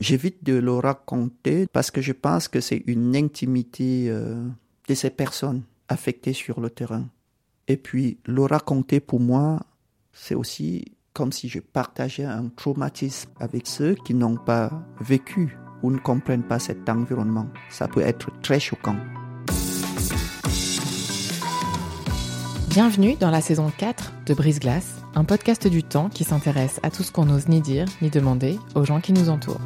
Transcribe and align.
J'évite 0.00 0.44
de 0.44 0.54
le 0.54 0.74
raconter 0.74 1.66
parce 1.72 1.90
que 1.90 2.00
je 2.00 2.12
pense 2.12 2.46
que 2.46 2.60
c'est 2.60 2.84
une 2.86 3.16
intimité 3.16 4.08
euh, 4.08 4.46
de 4.88 4.94
ces 4.94 5.10
personnes 5.10 5.62
affectées 5.88 6.32
sur 6.32 6.60
le 6.60 6.70
terrain. 6.70 7.06
Et 7.66 7.76
puis 7.76 8.18
le 8.24 8.42
raconter 8.42 9.00
pour 9.00 9.18
moi, 9.18 9.60
c'est 10.12 10.36
aussi 10.36 10.84
comme 11.14 11.32
si 11.32 11.48
je 11.48 11.58
partageais 11.58 12.24
un 12.24 12.48
traumatisme 12.48 13.30
avec 13.40 13.66
ceux 13.66 13.96
qui 13.96 14.14
n'ont 14.14 14.36
pas 14.36 14.70
vécu 15.00 15.58
ou 15.82 15.90
ne 15.90 15.98
comprennent 15.98 16.46
pas 16.46 16.60
cet 16.60 16.88
environnement. 16.88 17.48
Ça 17.68 17.88
peut 17.88 18.02
être 18.02 18.30
très 18.40 18.60
choquant. 18.60 18.96
Bienvenue 22.68 23.16
dans 23.16 23.32
la 23.32 23.40
saison 23.40 23.72
4 23.76 24.12
de 24.26 24.34
Brise 24.34 24.60
Glace, 24.60 24.94
un 25.16 25.24
podcast 25.24 25.66
du 25.66 25.82
temps 25.82 26.08
qui 26.08 26.22
s'intéresse 26.22 26.78
à 26.84 26.90
tout 26.92 27.02
ce 27.02 27.10
qu'on 27.10 27.24
n'ose 27.24 27.48
ni 27.48 27.60
dire 27.60 27.86
ni 28.00 28.10
demander 28.10 28.60
aux 28.76 28.84
gens 28.84 29.00
qui 29.00 29.12
nous 29.12 29.28
entourent. 29.28 29.60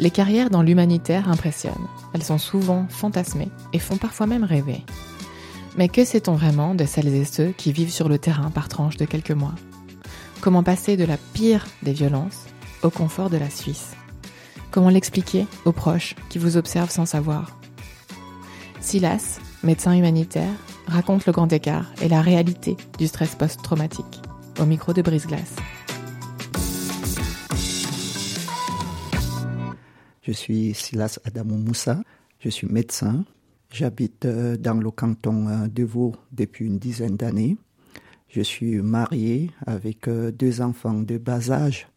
Les 0.00 0.10
carrières 0.10 0.50
dans 0.50 0.62
l'humanitaire 0.62 1.28
impressionnent. 1.28 1.88
Elles 2.14 2.22
sont 2.22 2.38
souvent 2.38 2.86
fantasmées 2.88 3.50
et 3.72 3.80
font 3.80 3.96
parfois 3.96 4.26
même 4.26 4.44
rêver. 4.44 4.84
Mais 5.76 5.88
que 5.88 6.04
sait-on 6.04 6.34
vraiment 6.34 6.74
de 6.74 6.84
celles 6.84 7.14
et 7.14 7.24
ceux 7.24 7.48
qui 7.50 7.72
vivent 7.72 7.90
sur 7.90 8.08
le 8.08 8.18
terrain 8.18 8.50
par 8.50 8.68
tranche 8.68 8.96
de 8.96 9.04
quelques 9.04 9.32
mois? 9.32 9.54
Comment 10.40 10.62
passer 10.62 10.96
de 10.96 11.04
la 11.04 11.16
pire 11.16 11.66
des 11.82 11.92
violences 11.92 12.46
au 12.82 12.90
confort 12.90 13.28
de 13.28 13.38
la 13.38 13.50
Suisse? 13.50 13.94
Comment 14.70 14.90
l'expliquer 14.90 15.46
aux 15.64 15.72
proches 15.72 16.14
qui 16.28 16.38
vous 16.38 16.56
observent 16.56 16.90
sans 16.90 17.06
savoir? 17.06 17.58
Silas, 18.80 19.40
médecin 19.64 19.92
humanitaire, 19.92 20.52
raconte 20.86 21.26
le 21.26 21.32
grand 21.32 21.52
écart 21.52 21.86
et 22.00 22.08
la 22.08 22.22
réalité 22.22 22.76
du 22.98 23.08
stress 23.08 23.34
post-traumatique 23.34 24.22
au 24.60 24.64
micro 24.64 24.92
de 24.92 25.02
Brise-Glace. 25.02 25.56
Je 30.28 30.34
suis 30.34 30.74
Silas 30.74 31.18
Adamou 31.24 31.56
Moussa, 31.56 32.02
je 32.38 32.50
suis 32.50 32.66
médecin. 32.66 33.24
J'habite 33.72 34.26
euh, 34.26 34.58
dans 34.58 34.74
le 34.74 34.90
canton 34.90 35.48
euh, 35.48 35.68
de 35.68 35.84
Vaud 35.84 36.16
depuis 36.32 36.66
une 36.66 36.78
dizaine 36.78 37.16
d'années. 37.16 37.56
Je 38.28 38.42
suis 38.42 38.82
marié 38.82 39.50
avec 39.66 40.06
euh, 40.06 40.30
deux 40.30 40.60
enfants 40.60 41.00
de 41.00 41.16
bas 41.16 41.50
âge 41.50 41.88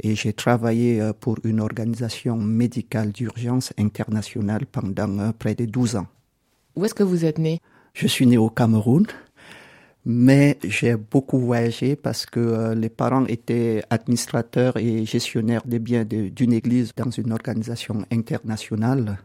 et 0.00 0.14
j'ai 0.14 0.32
travaillé 0.32 1.10
pour 1.18 1.38
une 1.42 1.58
organisation 1.58 2.36
médicale 2.36 3.10
d'urgence 3.10 3.72
internationale 3.76 4.64
pendant 4.70 5.32
près 5.32 5.56
de 5.56 5.64
12 5.64 5.96
ans. 5.96 6.06
Où 6.76 6.84
est-ce 6.84 6.94
que 6.94 7.02
vous 7.02 7.24
êtes 7.24 7.38
né? 7.38 7.60
Je 7.94 8.06
suis 8.06 8.28
né 8.28 8.38
au 8.38 8.48
Cameroun 8.48 9.08
mais 10.04 10.58
j'ai 10.64 10.96
beaucoup 10.96 11.38
voyagé 11.38 11.96
parce 11.96 12.24
que 12.24 12.40
euh, 12.40 12.74
les 12.74 12.88
parents 12.88 13.26
étaient 13.26 13.82
administrateurs 13.90 14.76
et 14.76 15.04
gestionnaires 15.04 15.62
des 15.66 15.78
biens 15.78 16.04
d'une 16.04 16.52
église 16.52 16.92
dans 16.96 17.10
une 17.10 17.32
organisation 17.32 18.04
internationale. 18.10 19.18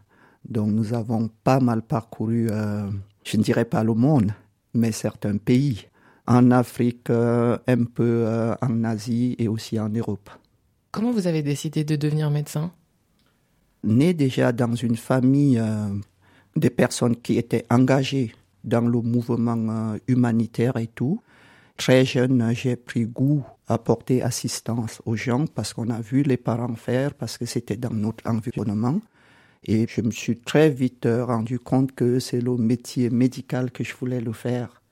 Donc 0.46 0.70
nous 0.70 0.92
avons 0.92 1.30
pas 1.44 1.60
mal 1.60 1.82
parcouru, 1.82 2.48
euh, 2.50 2.88
je 3.24 3.36
ne 3.36 3.42
dirais 3.42 3.64
pas 3.64 3.82
le 3.82 3.94
monde, 3.94 4.32
mais 4.74 4.92
certains 4.92 5.38
pays, 5.38 5.86
en 6.26 6.50
Afrique, 6.50 7.08
euh, 7.10 7.56
un 7.66 7.84
peu 7.84 8.26
en 8.60 8.84
Asie 8.84 9.34
et 9.38 9.48
aussi 9.48 9.80
en 9.80 9.88
Europe. 9.88 10.28
Comment 10.90 11.12
vous 11.12 11.26
avez 11.26 11.42
décidé 11.42 11.84
de 11.84 11.96
devenir 11.96 12.30
médecin? 12.30 12.70
Né 13.82 14.14
déjà 14.14 14.52
dans 14.52 14.74
une 14.74 14.96
famille 14.96 15.62
de 16.56 16.68
personnes 16.68 17.16
qui 17.16 17.38
étaient 17.38 17.66
engagées 17.70 18.32
dans 18.66 18.86
le 18.86 19.00
mouvement 19.00 19.56
euh, 19.94 19.98
humanitaire 20.08 20.76
et 20.76 20.88
tout. 20.88 21.22
Très 21.76 22.04
jeune, 22.04 22.52
j'ai 22.54 22.76
pris 22.76 23.04
goût 23.04 23.44
à 23.68 23.78
porter 23.78 24.22
assistance 24.22 25.00
aux 25.06 25.16
gens 25.16 25.46
parce 25.46 25.72
qu'on 25.72 25.90
a 25.90 26.00
vu 26.00 26.22
les 26.22 26.36
parents 26.36 26.74
faire, 26.74 27.14
parce 27.14 27.38
que 27.38 27.46
c'était 27.46 27.76
dans 27.76 27.92
notre 27.92 28.28
environnement. 28.28 29.00
Et 29.64 29.86
je 29.88 30.00
me 30.00 30.10
suis 30.10 30.38
très 30.38 30.70
vite 30.70 31.06
euh, 31.06 31.24
rendu 31.24 31.58
compte 31.58 31.92
que 31.92 32.18
c'est 32.18 32.40
le 32.40 32.56
métier 32.56 33.10
médical 33.10 33.70
que 33.70 33.84
je 33.84 33.94
voulais 33.94 34.20
le 34.20 34.32
faire. 34.32 34.82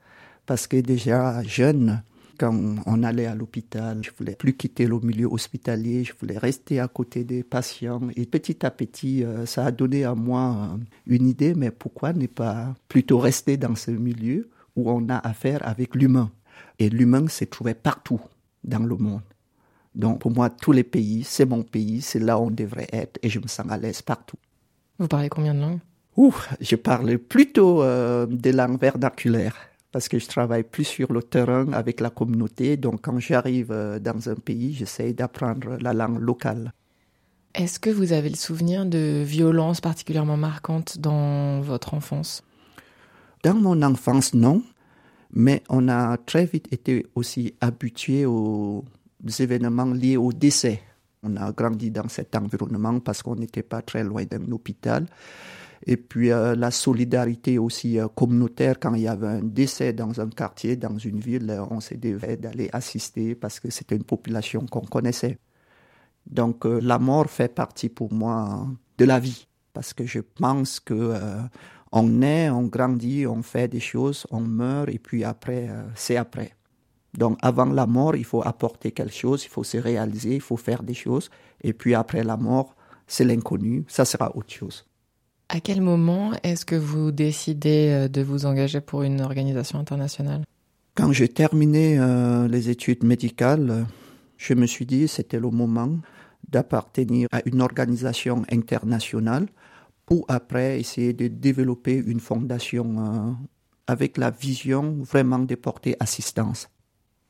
Parce 0.46 0.66
que 0.66 0.76
déjà 0.76 1.42
jeune, 1.42 2.02
quand 2.38 2.76
on 2.86 3.02
allait 3.02 3.26
à 3.26 3.34
l'hôpital, 3.34 3.98
je 4.02 4.10
voulais 4.16 4.34
plus 4.34 4.54
quitter 4.54 4.86
le 4.86 4.98
milieu 5.00 5.26
hospitalier, 5.26 6.04
je 6.04 6.12
voulais 6.18 6.38
rester 6.38 6.80
à 6.80 6.88
côté 6.88 7.24
des 7.24 7.42
patients. 7.42 8.00
Et 8.16 8.26
petit 8.26 8.64
à 8.64 8.70
petit, 8.70 9.24
euh, 9.24 9.46
ça 9.46 9.66
a 9.66 9.70
donné 9.70 10.04
à 10.04 10.14
moi 10.14 10.70
euh, 10.74 10.78
une 11.06 11.26
idée, 11.26 11.54
mais 11.54 11.70
pourquoi 11.70 12.12
ne 12.12 12.26
pas 12.26 12.74
plutôt 12.88 13.18
rester 13.18 13.56
dans 13.56 13.74
ce 13.74 13.90
milieu 13.90 14.50
où 14.76 14.90
on 14.90 15.08
a 15.08 15.18
affaire 15.18 15.66
avec 15.66 15.94
l'humain? 15.94 16.30
Et 16.78 16.90
l'humain 16.90 17.28
s'est 17.28 17.46
trouvé 17.46 17.74
partout 17.74 18.20
dans 18.62 18.82
le 18.82 18.96
monde. 18.96 19.22
Donc 19.94 20.20
pour 20.20 20.30
moi, 20.30 20.50
tous 20.50 20.72
les 20.72 20.84
pays, 20.84 21.24
c'est 21.24 21.46
mon 21.46 21.62
pays, 21.62 22.00
c'est 22.00 22.18
là 22.18 22.38
où 22.38 22.44
on 22.46 22.50
devrait 22.50 22.88
être 22.92 23.18
et 23.22 23.28
je 23.28 23.38
me 23.38 23.46
sens 23.46 23.66
à 23.70 23.76
l'aise 23.76 24.02
partout. 24.02 24.38
Vous 24.98 25.08
parlez 25.08 25.28
combien 25.28 25.54
de 25.54 25.60
langues? 25.60 25.80
Ouh, 26.16 26.34
je 26.60 26.76
parle 26.76 27.18
plutôt 27.18 27.82
euh, 27.82 28.26
des 28.26 28.52
langues 28.52 28.80
vernaculaires 28.80 29.56
parce 29.94 30.08
que 30.08 30.18
je 30.18 30.26
travaille 30.26 30.64
plus 30.64 30.82
sur 30.82 31.12
le 31.12 31.22
terrain 31.22 31.72
avec 31.72 32.00
la 32.00 32.10
communauté. 32.10 32.76
Donc 32.76 33.02
quand 33.02 33.20
j'arrive 33.20 33.70
euh, 33.70 34.00
dans 34.00 34.28
un 34.28 34.34
pays, 34.34 34.74
j'essaie 34.74 35.12
d'apprendre 35.12 35.78
la 35.80 35.92
langue 35.94 36.18
locale. 36.18 36.72
Est-ce 37.54 37.78
que 37.78 37.90
vous 37.90 38.12
avez 38.12 38.28
le 38.28 38.34
souvenir 38.34 38.86
de 38.86 39.22
violences 39.24 39.80
particulièrement 39.80 40.36
marquantes 40.36 40.98
dans 40.98 41.60
votre 41.60 41.94
enfance? 41.94 42.42
Dans 43.44 43.54
mon 43.54 43.82
enfance, 43.82 44.34
non. 44.34 44.64
Mais 45.32 45.62
on 45.68 45.88
a 45.88 46.16
très 46.16 46.46
vite 46.46 46.66
été 46.72 47.06
aussi 47.14 47.54
habitué 47.60 48.26
aux 48.26 48.84
événements 49.38 49.84
liés 49.84 50.16
au 50.16 50.32
décès. 50.32 50.82
On 51.22 51.36
a 51.36 51.52
grandi 51.52 51.92
dans 51.92 52.08
cet 52.08 52.34
environnement 52.34 52.98
parce 52.98 53.22
qu'on 53.22 53.36
n'était 53.36 53.62
pas 53.62 53.80
très 53.80 54.02
loin 54.02 54.24
d'un 54.24 54.50
hôpital. 54.50 55.06
Et 55.86 55.96
puis 55.98 56.32
euh, 56.32 56.54
la 56.54 56.70
solidarité 56.70 57.58
aussi 57.58 57.98
euh, 57.98 58.08
communautaire, 58.08 58.80
quand 58.80 58.94
il 58.94 59.02
y 59.02 59.08
avait 59.08 59.26
un 59.26 59.42
décès 59.42 59.92
dans 59.92 60.18
un 60.18 60.30
quartier, 60.30 60.76
dans 60.76 60.96
une 60.96 61.20
ville, 61.20 61.50
euh, 61.50 61.64
on 61.70 61.80
s'est 61.80 61.96
devait 61.98 62.38
d'aller 62.38 62.70
assister 62.72 63.34
parce 63.34 63.60
que 63.60 63.70
c'était 63.70 63.96
une 63.96 64.04
population 64.04 64.64
qu'on 64.66 64.80
connaissait. 64.80 65.38
Donc 66.26 66.64
la 66.64 66.98
mort 66.98 67.28
fait 67.28 67.54
partie 67.54 67.90
pour 67.90 68.10
moi 68.14 68.66
de 68.96 69.04
la 69.04 69.20
vie 69.20 69.46
parce 69.74 69.92
que 69.92 70.06
je 70.06 70.20
pense 70.20 70.80
que 70.80 71.14
on 71.92 72.04
naît, 72.04 72.48
on 72.48 72.62
grandit, 72.62 73.26
on 73.26 73.42
fait 73.42 73.68
des 73.68 73.80
choses, 73.80 74.26
on 74.30 74.40
meurt 74.40 74.88
et 74.88 74.98
puis 74.98 75.22
après 75.22 75.68
c'est 75.94 76.16
après. 76.16 76.54
Donc 77.12 77.36
avant 77.42 77.66
la 77.66 77.84
mort, 77.86 78.16
il 78.16 78.24
faut 78.24 78.40
apporter 78.42 78.90
quelque 78.92 79.12
chose, 79.12 79.44
il 79.44 79.50
faut 79.50 79.64
se 79.64 79.76
réaliser, 79.76 80.36
il 80.36 80.40
faut 80.40 80.56
faire 80.56 80.82
des 80.82 80.94
choses 80.94 81.28
et 81.62 81.74
puis 81.74 81.94
après 81.94 82.24
la 82.24 82.38
mort, 82.38 82.74
c'est 83.06 83.24
l'inconnu, 83.24 83.84
ça 83.86 84.06
sera 84.06 84.34
autre 84.34 84.50
chose. 84.54 84.86
À 85.48 85.60
quel 85.60 85.80
moment 85.80 86.32
est-ce 86.42 86.64
que 86.64 86.74
vous 86.74 87.10
décidez 87.10 87.88
euh, 87.90 88.08
de 88.08 88.22
vous 88.22 88.46
engager 88.46 88.80
pour 88.80 89.02
une 89.02 89.20
organisation 89.20 89.78
internationale? 89.78 90.42
Quand 90.94 91.12
j'ai 91.12 91.28
terminé 91.28 91.98
euh, 91.98 92.48
les 92.48 92.70
études 92.70 93.04
médicales, 93.04 93.86
je 94.36 94.54
me 94.54 94.66
suis 94.66 94.86
dit 94.86 95.06
c'était 95.08 95.40
le 95.40 95.50
moment 95.50 95.98
d'appartenir 96.48 97.28
à 97.32 97.40
une 97.46 97.60
organisation 97.60 98.42
internationale 98.50 99.46
pour 100.06 100.24
après 100.28 100.78
essayer 100.80 101.12
de 101.12 101.28
développer 101.28 101.96
une 101.96 102.20
fondation 102.20 102.96
euh, 102.98 103.32
avec 103.86 104.18
la 104.18 104.30
vision 104.30 104.98
vraiment 105.00 105.38
de 105.38 105.54
porter 105.54 105.96
assistance. 106.00 106.68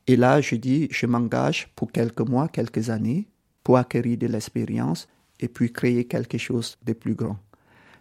Et 0.07 0.15
là, 0.15 0.41
je 0.41 0.55
dis, 0.55 0.87
je 0.91 1.05
m'engage 1.05 1.69
pour 1.75 1.91
quelques 1.91 2.21
mois, 2.21 2.47
quelques 2.47 2.89
années, 2.89 3.27
pour 3.63 3.77
acquérir 3.77 4.17
de 4.17 4.27
l'expérience 4.27 5.07
et 5.39 5.47
puis 5.47 5.71
créer 5.71 6.05
quelque 6.05 6.37
chose 6.37 6.77
de 6.85 6.93
plus 6.93 7.15
grand. 7.15 7.37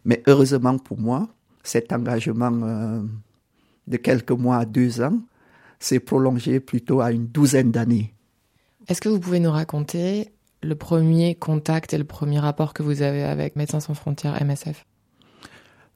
Mais 0.04 0.22
heureusement 0.26 0.78
pour 0.78 0.98
moi, 0.98 1.28
cet 1.62 1.92
engagement 1.92 2.52
euh, 2.62 3.02
de 3.86 3.96
quelques 3.96 4.30
mois 4.30 4.58
à 4.58 4.64
deux 4.64 5.00
ans 5.00 5.18
s'est 5.78 6.00
prolongé 6.00 6.60
plutôt 6.60 7.00
à 7.00 7.12
une 7.12 7.26
douzaine 7.26 7.70
d'années. 7.70 8.14
Est-ce 8.88 9.00
que 9.00 9.08
vous 9.08 9.20
pouvez 9.20 9.40
nous 9.40 9.50
raconter 9.50 10.32
le 10.62 10.74
premier 10.74 11.34
contact 11.34 11.92
et 11.94 11.98
le 11.98 12.04
premier 12.04 12.38
rapport 12.38 12.74
que 12.74 12.82
vous 12.82 13.02
avez 13.02 13.22
avec 13.22 13.56
Médecins 13.56 13.80
sans 13.80 13.94
frontières 13.94 14.42
MSF 14.42 14.84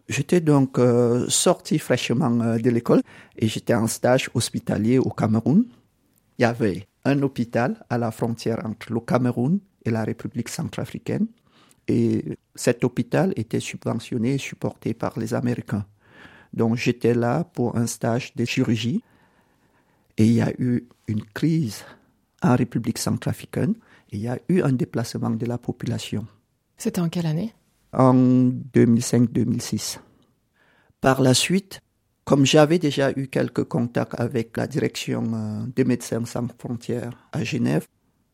J'étais 0.09 0.41
donc 0.41 0.79
euh, 0.79 1.27
sorti 1.29 1.79
fraîchement 1.79 2.41
euh, 2.41 2.59
de 2.59 2.71
l'école 2.71 3.03
et 3.37 3.47
j'étais 3.47 3.75
en 3.75 3.87
stage 3.87 4.31
hospitalier 4.35 4.99
au 4.99 5.11
Cameroun. 5.11 5.65
Il 6.39 6.43
y 6.43 6.45
avait 6.47 6.89
un 7.05 7.23
hôpital 7.23 7.85
à 7.91 7.99
la 7.99 8.11
frontière 8.11 8.65
entre 8.65 8.93
le 8.93 9.01
Cameroun 9.01 9.59
et 9.85 9.91
la 9.91 10.05
République 10.05 10.49
centrafricaine. 10.49 11.27
Et 11.89 12.39
cet 12.55 12.85
hôpital 12.85 13.33
était 13.37 13.61
subventionné 13.61 14.35
et 14.35 14.39
supporté 14.39 14.95
par 14.95 15.19
les 15.19 15.35
Américains. 15.35 15.87
Donc 16.53 16.77
j'étais 16.77 17.15
là 17.15 17.45
pour 17.45 17.77
un 17.77 17.87
stage 17.87 18.35
de 18.37 18.45
chirurgie. 18.45 19.03
Et 20.19 20.27
il 20.27 20.35
y 20.35 20.43
a 20.43 20.53
eu 20.59 20.87
une 21.07 21.25
crise 21.25 21.85
en 22.43 22.57
République 22.57 22.99
centrafricaine. 22.99 23.75
Et 24.11 24.17
il 24.17 24.23
y 24.23 24.29
a 24.29 24.39
eu 24.49 24.63
un 24.63 24.73
déplacement 24.73 25.31
de 25.31 25.47
la 25.47 25.59
population. 25.59 26.27
C'était 26.77 27.01
en 27.01 27.09
quelle 27.09 27.27
année? 27.27 27.55
En 27.93 28.15
2005-2006. 28.15 29.99
Par 31.01 31.23
la 31.23 31.33
suite, 31.33 31.81
comme 32.25 32.45
j'avais 32.45 32.79
déjà 32.79 33.13
eu 33.13 33.29
quelques 33.29 33.65
contacts 33.65 34.19
avec 34.21 34.57
la 34.57 34.67
direction 34.67 35.25
euh, 35.33 35.67
des 35.75 35.85
Médecins 35.85 36.25
sans 36.27 36.47
frontières 36.59 37.13
à 37.33 37.43
Genève, 37.43 37.87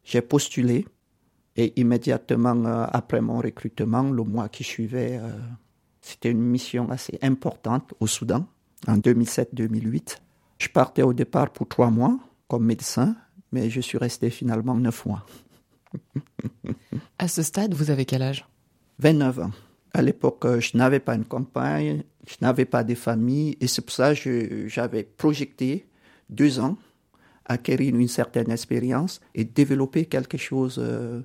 j'ai 0.02 0.20
postulé 0.20 0.86
et 1.56 1.78
immédiatement 1.80 2.64
euh, 2.64 2.86
après 2.92 3.20
mon 3.20 3.38
recrutement, 3.38 4.02
le 4.02 4.22
mois 4.24 4.48
qui 4.48 4.64
suivait, 4.64 5.18
euh, 5.18 5.30
c'était 6.00 6.30
une 6.30 6.42
mission 6.42 6.90
assez 6.90 7.18
importante 7.22 7.94
au 8.00 8.06
Soudan 8.06 8.46
en 8.86 8.98
2007-2008. 8.98 10.18
Je 10.58 10.68
partais 10.68 11.02
au 11.02 11.12
départ 11.12 11.50
pour 11.50 11.68
trois 11.68 11.90
mois 11.90 12.18
comme 12.48 12.64
médecin, 12.64 13.16
mais 13.52 13.70
je 13.70 13.80
suis 13.80 13.98
resté 13.98 14.30
finalement 14.30 14.74
neuf 14.74 15.06
mois. 15.06 15.24
à 17.18 17.28
ce 17.28 17.42
stade, 17.42 17.74
vous 17.74 17.90
avez 17.90 18.04
quel 18.04 18.22
âge? 18.22 18.46
29 18.98 19.38
ans. 19.40 19.50
À 19.92 20.02
l'époque, 20.02 20.44
je 20.58 20.76
n'avais 20.76 20.98
pas 20.98 21.14
une 21.14 21.24
compagne, 21.24 22.02
je 22.26 22.34
n'avais 22.40 22.64
pas 22.64 22.82
de 22.82 22.96
famille, 22.96 23.56
et 23.60 23.68
c'est 23.68 23.82
pour 23.82 23.94
ça 23.94 24.14
que 24.14 24.66
j'avais 24.66 25.04
projeté 25.04 25.86
deux 26.30 26.58
ans, 26.58 26.76
acquérir 27.44 27.94
une 27.94 28.08
certaine 28.08 28.50
expérience 28.50 29.20
et 29.34 29.44
développer 29.44 30.06
quelque 30.06 30.38
chose 30.38 30.76
euh, 30.78 31.22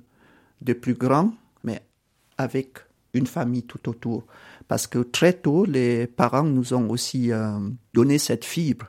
de 0.60 0.72
plus 0.72 0.94
grand, 0.94 1.32
mais 1.64 1.82
avec 2.38 2.78
une 3.14 3.26
famille 3.26 3.64
tout 3.64 3.88
autour. 3.88 4.24
Parce 4.68 4.86
que 4.86 5.00
très 5.00 5.32
tôt, 5.32 5.64
les 5.64 6.06
parents 6.06 6.44
nous 6.44 6.74
ont 6.74 6.88
aussi 6.90 7.32
euh, 7.32 7.58
donné 7.92 8.18
cette 8.18 8.44
fibre 8.44 8.86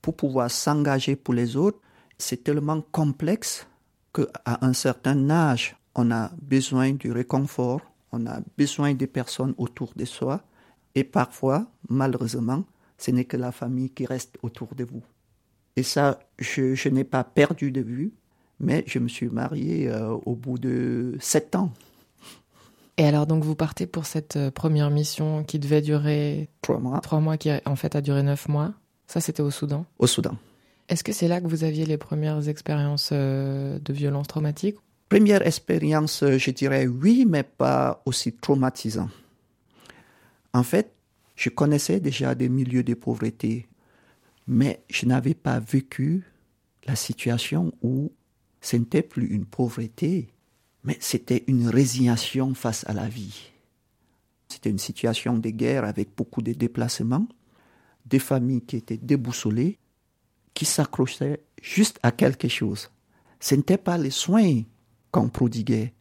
pour 0.00 0.16
pouvoir 0.16 0.50
s'engager 0.50 1.16
pour 1.16 1.34
les 1.34 1.56
autres. 1.56 1.80
C'est 2.18 2.42
tellement 2.44 2.80
complexe 2.80 3.66
qu'à 4.12 4.58
un 4.60 4.72
certain 4.72 5.30
âge, 5.30 5.76
on 5.94 6.10
a 6.10 6.30
besoin 6.40 6.92
du 6.92 7.12
réconfort, 7.12 7.80
on 8.10 8.26
a 8.26 8.40
besoin 8.58 8.94
des 8.94 9.06
personnes 9.06 9.54
autour 9.58 9.92
de 9.94 10.04
soi. 10.04 10.42
Et 10.94 11.04
parfois, 11.04 11.66
malheureusement, 11.88 12.64
ce 12.98 13.10
n'est 13.10 13.24
que 13.24 13.36
la 13.36 13.52
famille 13.52 13.90
qui 13.90 14.06
reste 14.06 14.36
autour 14.42 14.74
de 14.74 14.84
vous. 14.84 15.02
Et 15.76 15.82
ça, 15.82 16.18
je, 16.38 16.74
je 16.74 16.88
n'ai 16.88 17.04
pas 17.04 17.24
perdu 17.24 17.70
de 17.70 17.80
vue 17.80 18.12
mais 18.62 18.84
je 18.86 18.98
me 19.00 19.08
suis 19.08 19.28
marié 19.28 19.88
euh, 19.88 20.16
au 20.24 20.34
bout 20.34 20.58
de 20.58 21.16
sept 21.20 21.54
ans. 21.56 21.72
Et 22.96 23.04
alors, 23.04 23.26
donc, 23.26 23.42
vous 23.42 23.56
partez 23.56 23.86
pour 23.86 24.06
cette 24.06 24.36
euh, 24.36 24.50
première 24.50 24.90
mission 24.90 25.44
qui 25.44 25.58
devait 25.58 25.82
durer 25.82 26.48
trois 26.62 26.78
mois. 26.78 27.00
Trois 27.00 27.20
mois, 27.20 27.36
qui 27.36 27.50
en 27.66 27.76
fait 27.76 27.96
a 27.96 28.00
duré 28.00 28.22
neuf 28.22 28.48
mois. 28.48 28.72
Ça, 29.06 29.20
c'était 29.20 29.42
au 29.42 29.50
Soudan. 29.50 29.84
Au 29.98 30.06
Soudan. 30.06 30.36
Est-ce 30.88 31.02
que 31.04 31.12
c'est 31.12 31.28
là 31.28 31.40
que 31.40 31.46
vous 31.46 31.64
aviez 31.64 31.84
les 31.84 31.96
premières 31.96 32.48
expériences 32.48 33.10
euh, 33.12 33.78
de 33.78 33.92
violence 33.92 34.28
traumatique 34.28 34.76
Première 35.08 35.46
expérience, 35.46 36.24
je 36.24 36.50
dirais 36.50 36.86
oui, 36.86 37.26
mais 37.28 37.42
pas 37.42 38.02
aussi 38.06 38.32
traumatisant. 38.32 39.10
En 40.54 40.62
fait, 40.62 40.92
je 41.36 41.50
connaissais 41.50 42.00
déjà 42.00 42.34
des 42.34 42.48
milieux 42.48 42.82
de 42.82 42.94
pauvreté, 42.94 43.66
mais 44.46 44.82
je 44.88 45.06
n'avais 45.06 45.34
pas 45.34 45.60
vécu 45.60 46.24
la 46.86 46.96
situation 46.96 47.72
où 47.82 48.10
ce 48.62 48.76
n'était 48.76 49.02
plus 49.02 49.26
une 49.26 49.44
pauvreté, 49.44 50.28
mais 50.84 50.96
c'était 51.00 51.44
une 51.48 51.68
résignation 51.68 52.54
face 52.54 52.86
à 52.88 52.94
la 52.94 53.08
vie. 53.08 53.50
C'était 54.48 54.70
une 54.70 54.78
situation 54.78 55.36
de 55.36 55.50
guerre 55.50 55.84
avec 55.84 56.14
beaucoup 56.16 56.42
de 56.42 56.52
déplacements, 56.52 57.26
des 58.06 58.18
familles 58.18 58.62
qui 58.62 58.76
étaient 58.76 58.96
déboussolées, 58.96 59.78
qui 60.54 60.64
s'accrochaient 60.64 61.42
juste 61.60 61.98
à 62.02 62.12
quelque 62.12 62.48
chose. 62.48 62.90
Ce 63.40 63.54
n'était 63.54 63.78
pas 63.78 63.98
les 63.98 64.10
soins 64.10 64.62
qu'on 65.10 65.28
prodiguait, 65.28 65.92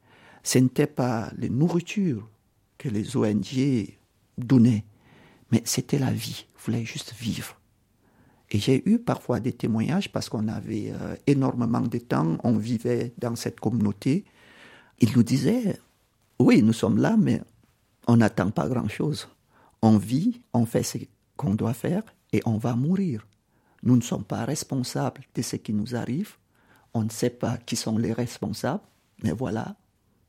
ce 0.43 0.59
n'était 0.59 0.87
pas 0.87 1.31
les 1.37 1.49
nourritures 1.49 2.29
que 2.77 2.89
les 2.89 3.15
ONG 3.15 3.95
donnaient, 4.37 4.85
mais 5.51 5.61
c'était 5.65 5.99
la 5.99 6.11
vie, 6.11 6.45
ils 6.47 6.63
voulaient 6.63 6.85
juste 6.85 7.13
vivre. 7.19 7.60
Et 8.51 8.59
j'ai 8.59 8.87
eu 8.87 8.99
parfois 8.99 9.39
des 9.39 9.53
témoignages 9.53 10.11
parce 10.11 10.27
qu'on 10.27 10.49
avait 10.49 10.91
euh, 10.91 11.15
énormément 11.25 11.79
de 11.79 11.97
temps, 11.97 12.37
on 12.43 12.57
vivait 12.57 13.13
dans 13.17 13.35
cette 13.37 13.61
communauté. 13.61 14.25
Ils 14.99 15.13
nous 15.15 15.23
disaient, 15.23 15.79
oui, 16.37 16.61
nous 16.61 16.73
sommes 16.73 16.97
là, 16.97 17.15
mais 17.17 17.41
on 18.07 18.17
n'attend 18.17 18.51
pas 18.51 18.67
grand-chose. 18.67 19.29
On 19.81 19.97
vit, 19.97 20.41
on 20.53 20.65
fait 20.65 20.83
ce 20.83 20.97
qu'on 21.37 21.55
doit 21.55 21.73
faire 21.73 22.03
et 22.33 22.41
on 22.45 22.57
va 22.57 22.75
mourir. 22.75 23.25
Nous 23.83 23.95
ne 23.95 24.01
sommes 24.01 24.25
pas 24.25 24.43
responsables 24.43 25.21
de 25.33 25.41
ce 25.41 25.55
qui 25.55 25.73
nous 25.73 25.95
arrive. 25.95 26.35
On 26.93 27.03
ne 27.03 27.09
sait 27.09 27.29
pas 27.29 27.57
qui 27.57 27.77
sont 27.77 27.97
les 27.97 28.11
responsables, 28.11 28.83
mais 29.23 29.31
voilà, 29.31 29.75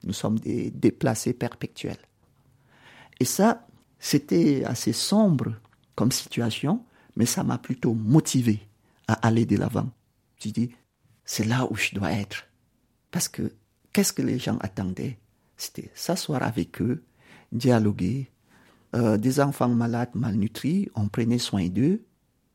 nous 0.04 0.12
sommes 0.12 0.38
des 0.38 0.70
déplacés 0.70 1.32
perpétuels. 1.32 1.98
Et 3.18 3.24
ça, 3.24 3.66
c'était 3.98 4.64
assez 4.64 4.92
sombre 4.92 5.54
comme 5.96 6.12
situation, 6.12 6.84
mais 7.16 7.26
ça 7.26 7.44
m'a 7.44 7.58
plutôt 7.58 7.94
motivé 7.94 8.60
à 9.08 9.14
aller 9.26 9.46
de 9.46 9.56
l'avant. 9.56 9.90
Je 10.42 10.50
dis, 10.50 10.70
c'est 11.24 11.44
là 11.44 11.66
où 11.70 11.76
je 11.76 11.94
dois 11.94 12.12
être. 12.12 12.46
Parce 13.10 13.28
que 13.28 13.52
qu'est-ce 13.92 14.12
que 14.12 14.22
les 14.22 14.38
gens 14.38 14.58
attendaient? 14.58 15.18
C'était 15.56 15.90
s'asseoir 15.94 16.42
avec 16.42 16.80
eux, 16.80 17.02
dialoguer. 17.52 18.28
Euh, 18.94 19.16
des 19.16 19.40
enfants 19.40 19.68
malades, 19.68 20.10
malnutris, 20.14 20.90
on 20.94 21.08
prenait 21.08 21.38
soin 21.38 21.68
d'eux. 21.68 22.02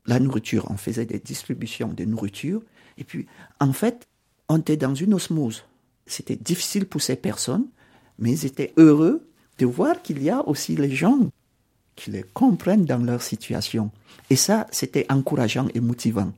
La 0.06 0.20
nourriture, 0.20 0.70
on 0.70 0.76
faisait 0.76 1.06
des 1.06 1.18
distributions 1.18 1.88
de 1.88 2.04
nourriture. 2.04 2.62
Et 2.96 3.04
puis, 3.04 3.26
en 3.60 3.72
fait, 3.72 4.06
on 4.48 4.58
était 4.58 4.76
dans 4.76 4.94
une 4.94 5.14
osmose. 5.14 5.64
C'était 6.06 6.36
difficile 6.36 6.86
pour 6.86 7.02
ces 7.02 7.16
personnes, 7.16 7.66
mais 8.18 8.32
ils 8.32 8.46
étaient 8.46 8.72
heureux 8.76 9.28
de 9.58 9.66
voir 9.66 10.00
qu'il 10.02 10.22
y 10.22 10.30
a 10.30 10.46
aussi 10.48 10.76
les 10.76 10.90
gens 10.90 11.30
qui 11.98 12.12
les 12.12 12.22
comprennent 12.22 12.84
dans 12.84 13.04
leur 13.04 13.22
situation. 13.22 13.90
Et 14.30 14.36
ça, 14.36 14.66
c'était 14.70 15.06
encourageant 15.10 15.66
et 15.74 15.80
motivant. 15.80 16.32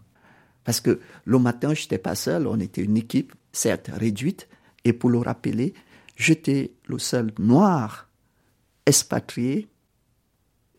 Parce 0.65 0.81
que 0.81 1.01
le 1.25 1.39
matin, 1.39 1.75
je 1.75 1.83
n'étais 1.83 1.99
pas 1.99 2.15
seul, 2.15 2.47
on 2.47 2.59
était 2.59 2.83
une 2.83 2.97
équipe, 2.97 3.35
certes 3.53 3.91
réduite, 3.93 4.49
et 4.85 4.95
pour 4.95 5.11
le 5.11 5.19
rappeler, 5.19 5.75
j'étais 6.17 6.73
le 6.87 6.99
seul 6.99 7.33
noir 7.39 8.09
expatrié. 8.87 9.69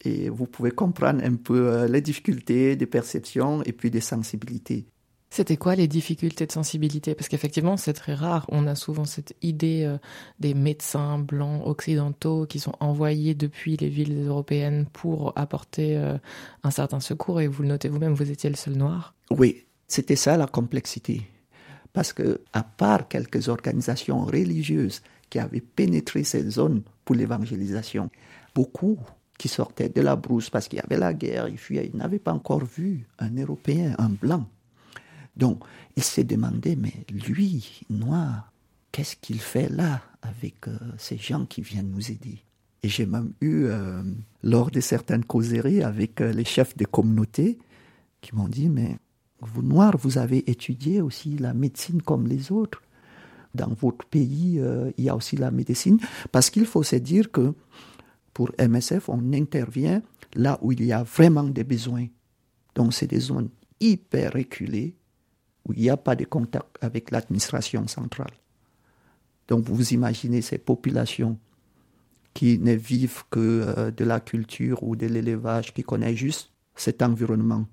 Et 0.03 0.29
vous 0.29 0.47
pouvez 0.47 0.71
comprendre 0.71 1.23
un 1.23 1.35
peu 1.35 1.67
euh, 1.67 1.87
les 1.87 2.01
difficultés 2.01 2.75
des 2.75 2.87
perceptions 2.87 3.61
et 3.63 3.71
puis 3.71 3.91
des 3.91 4.01
sensibilités. 4.01 4.87
C'était 5.33 5.55
quoi 5.55 5.75
les 5.75 5.87
difficultés 5.87 6.45
de 6.45 6.51
sensibilité? 6.51 7.15
Parce 7.15 7.29
qu'effectivement, 7.29 7.77
c'est 7.77 7.93
très 7.93 8.13
rare. 8.13 8.45
On 8.49 8.67
a 8.67 8.75
souvent 8.75 9.05
cette 9.05 9.33
idée 9.41 9.85
euh, 9.85 9.97
des 10.41 10.53
médecins 10.53 11.19
blancs 11.19 11.65
occidentaux 11.65 12.45
qui 12.45 12.59
sont 12.59 12.73
envoyés 12.81 13.33
depuis 13.33 13.77
les 13.77 13.87
villes 13.87 14.27
européennes 14.27 14.87
pour 14.91 15.31
apporter 15.37 15.95
euh, 15.95 16.17
un 16.63 16.69
certain 16.69 16.99
secours. 16.99 17.39
Et 17.39 17.47
vous 17.47 17.63
le 17.63 17.69
notez 17.69 17.87
vous-même, 17.87 18.13
vous 18.13 18.29
étiez 18.29 18.49
le 18.49 18.57
seul 18.57 18.73
noir. 18.73 19.15
Oui, 19.29 19.63
c'était 19.87 20.17
ça 20.17 20.35
la 20.35 20.47
complexité. 20.47 21.21
Parce 21.93 22.11
que, 22.11 22.41
à 22.51 22.63
part 22.63 23.07
quelques 23.07 23.47
organisations 23.47 24.25
religieuses 24.25 25.01
qui 25.29 25.39
avaient 25.39 25.61
pénétré 25.61 26.25
ces 26.25 26.49
zones 26.49 26.83
pour 27.05 27.15
l'évangélisation, 27.15 28.09
beaucoup 28.53 28.99
qui 29.37 29.47
sortaient 29.47 29.87
de 29.87 30.01
la 30.01 30.17
brousse 30.17 30.49
parce 30.49 30.67
qu'il 30.67 30.79
y 30.79 30.81
avait 30.81 30.99
la 30.99 31.13
guerre, 31.13 31.47
ils 31.47 31.57
fuyaient, 31.57 31.89
ils 31.93 31.97
n'avaient 31.97 32.19
pas 32.19 32.33
encore 32.33 32.65
vu 32.65 33.07
un 33.17 33.33
Européen, 33.37 33.95
un 33.97 34.09
blanc 34.09 34.45
donc, 35.35 35.63
il 35.95 36.03
s'est 36.03 36.23
demandé, 36.23 36.75
mais 36.75 36.93
lui, 37.09 37.83
noir, 37.89 38.51
qu'est-ce 38.91 39.15
qu'il 39.15 39.39
fait 39.39 39.69
là 39.69 40.01
avec 40.21 40.67
euh, 40.67 40.77
ces 40.97 41.17
gens 41.17 41.45
qui 41.45 41.61
viennent 41.61 41.91
nous 41.91 42.11
aider? 42.11 42.39
Et 42.83 42.89
j'ai 42.89 43.05
même 43.05 43.33
eu, 43.41 43.65
euh, 43.65 44.01
lors 44.43 44.71
de 44.71 44.79
certaines 44.79 45.23
causeries 45.23 45.83
avec 45.83 46.19
euh, 46.21 46.33
les 46.33 46.45
chefs 46.45 46.75
de 46.75 46.85
communauté, 46.85 47.59
qui 48.21 48.35
m'ont 48.35 48.47
dit, 48.47 48.69
mais 48.69 48.97
vous, 49.39 49.61
noirs, 49.61 49.97
vous 49.97 50.17
avez 50.17 50.49
étudié 50.49 51.01
aussi 51.01 51.37
la 51.37 51.53
médecine 51.53 52.01
comme 52.01 52.27
les 52.27 52.51
autres. 52.51 52.81
Dans 53.55 53.73
votre 53.73 54.05
pays, 54.05 54.61
il 54.97 55.03
y 55.03 55.09
a 55.09 55.15
aussi 55.15 55.35
la 55.35 55.51
médecine. 55.51 55.99
Parce 56.31 56.49
qu'il 56.49 56.65
faut 56.65 56.83
se 56.83 56.95
dire 56.95 57.31
que 57.31 57.53
pour 58.33 58.51
MSF, 58.59 59.09
on 59.09 59.33
intervient 59.33 60.01
là 60.35 60.57
où 60.61 60.71
il 60.71 60.85
y 60.85 60.93
a 60.93 61.03
vraiment 61.03 61.43
des 61.43 61.65
besoins. 61.65 62.05
Donc, 62.75 62.93
c'est 62.93 63.07
des 63.07 63.19
zones 63.19 63.49
hyper 63.81 64.33
reculées 64.33 64.95
où 65.67 65.73
il 65.73 65.81
n'y 65.81 65.89
a 65.89 65.97
pas 65.97 66.15
de 66.15 66.25
contact 66.25 66.77
avec 66.81 67.11
l'administration 67.11 67.87
centrale. 67.87 68.33
Donc 69.47 69.65
vous 69.65 69.93
imaginez 69.93 70.41
ces 70.41 70.57
populations 70.57 71.37
qui 72.33 72.57
ne 72.59 72.73
vivent 72.73 73.23
que 73.29 73.39
euh, 73.39 73.91
de 73.91 74.05
la 74.05 74.19
culture 74.19 74.83
ou 74.83 74.95
de 74.95 75.07
l'élevage, 75.07 75.73
qui 75.73 75.83
connaissent 75.83 76.15
juste 76.17 76.51
cet 76.75 77.01
environnement, 77.01 77.65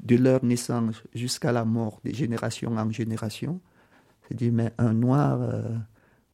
de 0.00 0.16
leur 0.16 0.44
naissance 0.44 1.02
jusqu'à 1.14 1.52
la 1.52 1.64
mort, 1.64 2.00
de 2.04 2.12
génération 2.12 2.76
en 2.76 2.90
génération. 2.90 3.60
C'est 4.28 4.36
dit, 4.36 4.50
mais 4.50 4.72
un 4.78 4.92
noir, 4.92 5.40
euh, 5.40 5.62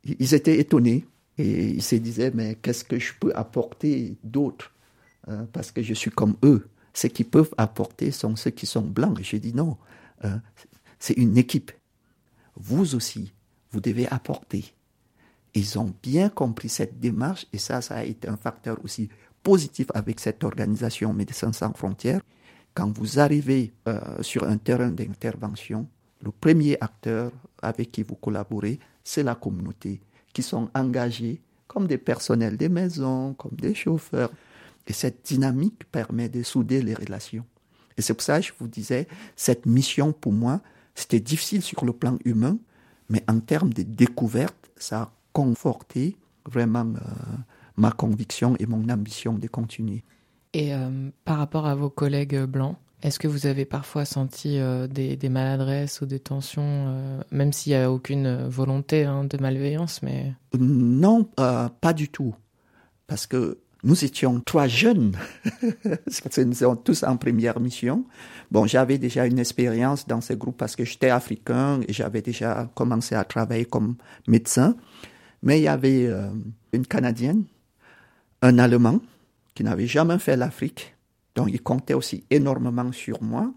ils 0.04 0.34
étaient 0.34 0.58
étonnés 0.58 1.06
et 1.36 1.68
ils 1.68 1.82
se 1.82 1.96
disaient, 1.96 2.32
mais 2.34 2.56
qu'est-ce 2.56 2.84
que 2.84 2.98
je 2.98 3.12
peux 3.20 3.32
apporter 3.34 4.16
d'autre 4.24 4.72
euh, 5.28 5.44
Parce 5.52 5.70
que 5.70 5.82
je 5.82 5.94
suis 5.94 6.10
comme 6.10 6.34
eux. 6.42 6.66
Ce 6.94 7.06
qu'ils 7.06 7.28
peuvent 7.28 7.54
apporter 7.58 8.10
sont 8.10 8.34
ceux 8.34 8.50
qui 8.50 8.66
sont 8.66 8.82
blancs. 8.82 9.20
J'ai 9.22 9.38
dit 9.38 9.54
non, 9.54 9.76
c'est 10.98 11.14
une 11.14 11.36
équipe. 11.36 11.72
Vous 12.56 12.94
aussi, 12.94 13.32
vous 13.70 13.80
devez 13.80 14.08
apporter. 14.08 14.74
Ils 15.54 15.78
ont 15.78 15.94
bien 16.02 16.28
compris 16.28 16.68
cette 16.68 17.00
démarche 17.00 17.46
et 17.52 17.58
ça, 17.58 17.80
ça 17.80 17.96
a 17.96 18.04
été 18.04 18.28
un 18.28 18.36
facteur 18.36 18.78
aussi 18.84 19.08
positif 19.42 19.86
avec 19.94 20.20
cette 20.20 20.44
organisation 20.44 21.12
Médecins 21.12 21.52
sans 21.52 21.72
frontières. 21.72 22.20
Quand 22.74 22.90
vous 22.96 23.18
arrivez 23.18 23.72
euh, 23.88 24.22
sur 24.22 24.44
un 24.44 24.56
terrain 24.56 24.90
d'intervention, 24.90 25.88
le 26.22 26.30
premier 26.30 26.76
acteur 26.80 27.32
avec 27.62 27.90
qui 27.92 28.02
vous 28.02 28.16
collaborez, 28.16 28.78
c'est 29.04 29.22
la 29.22 29.34
communauté, 29.34 30.00
qui 30.32 30.42
sont 30.42 30.68
engagés 30.74 31.40
comme 31.66 31.86
des 31.86 31.98
personnels 31.98 32.56
des 32.56 32.68
maisons, 32.68 33.34
comme 33.34 33.56
des 33.56 33.74
chauffeurs. 33.74 34.30
Et 34.86 34.92
cette 34.92 35.24
dynamique 35.24 35.84
permet 35.90 36.28
de 36.28 36.42
souder 36.42 36.82
les 36.82 36.94
relations. 36.94 37.44
Et 37.96 38.02
c'est 38.02 38.14
pour 38.14 38.22
ça 38.22 38.40
que 38.40 38.46
je 38.46 38.52
vous 38.58 38.68
disais, 38.68 39.06
cette 39.36 39.66
mission 39.66 40.12
pour 40.12 40.32
moi, 40.32 40.60
c'était 40.98 41.20
difficile 41.20 41.62
sur 41.62 41.84
le 41.84 41.92
plan 41.92 42.18
humain, 42.24 42.58
mais 43.08 43.22
en 43.28 43.38
termes 43.38 43.72
de 43.72 43.82
découverte, 43.82 44.70
ça 44.76 45.02
a 45.02 45.12
conforté 45.32 46.16
vraiment 46.44 46.86
euh, 46.86 47.00
ma 47.76 47.92
conviction 47.92 48.56
et 48.58 48.66
mon 48.66 48.88
ambition 48.88 49.34
de 49.34 49.46
continuer. 49.46 50.02
Et 50.54 50.74
euh, 50.74 51.10
par 51.24 51.38
rapport 51.38 51.66
à 51.66 51.76
vos 51.76 51.88
collègues 51.88 52.42
blancs, 52.46 52.76
est-ce 53.02 53.20
que 53.20 53.28
vous 53.28 53.46
avez 53.46 53.64
parfois 53.64 54.04
senti 54.04 54.58
euh, 54.58 54.88
des, 54.88 55.16
maladresses 55.28 56.00
ou 56.00 56.06
des 56.06 56.18
tensions, 56.18 57.22
même 57.30 57.52
s'il 57.52 57.74
n'y 57.74 57.78
a 57.78 57.92
aucune 57.92 58.48
volonté 58.48 59.04
hein, 59.04 59.22
de 59.22 59.38
malveillance 59.38 60.02
mais... 60.02 60.34
Non, 60.58 61.28
pas 61.36 61.92
du 61.94 62.08
tout. 62.08 62.34
Parce 63.06 63.28
que 63.28 63.58
nous 63.84 64.04
étions 64.04 64.40
trois 64.40 64.66
jeunes, 64.66 65.16
parce 66.04 66.20
que 66.20 66.40
nous 66.42 66.52
étions 66.52 66.76
tous 66.76 67.04
en 67.04 67.16
première 67.16 67.60
mission. 67.60 68.04
Bon, 68.50 68.66
j'avais 68.66 68.98
déjà 68.98 69.26
une 69.26 69.38
expérience 69.38 70.06
dans 70.06 70.20
ce 70.20 70.32
groupe 70.32 70.56
parce 70.56 70.74
que 70.74 70.84
j'étais 70.84 71.10
africain 71.10 71.80
et 71.86 71.92
j'avais 71.92 72.22
déjà 72.22 72.68
commencé 72.74 73.14
à 73.14 73.24
travailler 73.24 73.66
comme 73.66 73.96
médecin. 74.26 74.76
Mais 75.42 75.60
il 75.60 75.64
y 75.64 75.68
avait 75.68 76.06
euh, 76.06 76.28
une 76.72 76.86
Canadienne, 76.86 77.44
un 78.42 78.58
Allemand 78.58 79.00
qui 79.54 79.62
n'avait 79.62 79.86
jamais 79.86 80.18
fait 80.18 80.36
l'Afrique, 80.36 80.96
donc 81.36 81.48
il 81.52 81.62
comptait 81.62 81.94
aussi 81.94 82.24
énormément 82.30 82.90
sur 82.92 83.22
moi. 83.22 83.52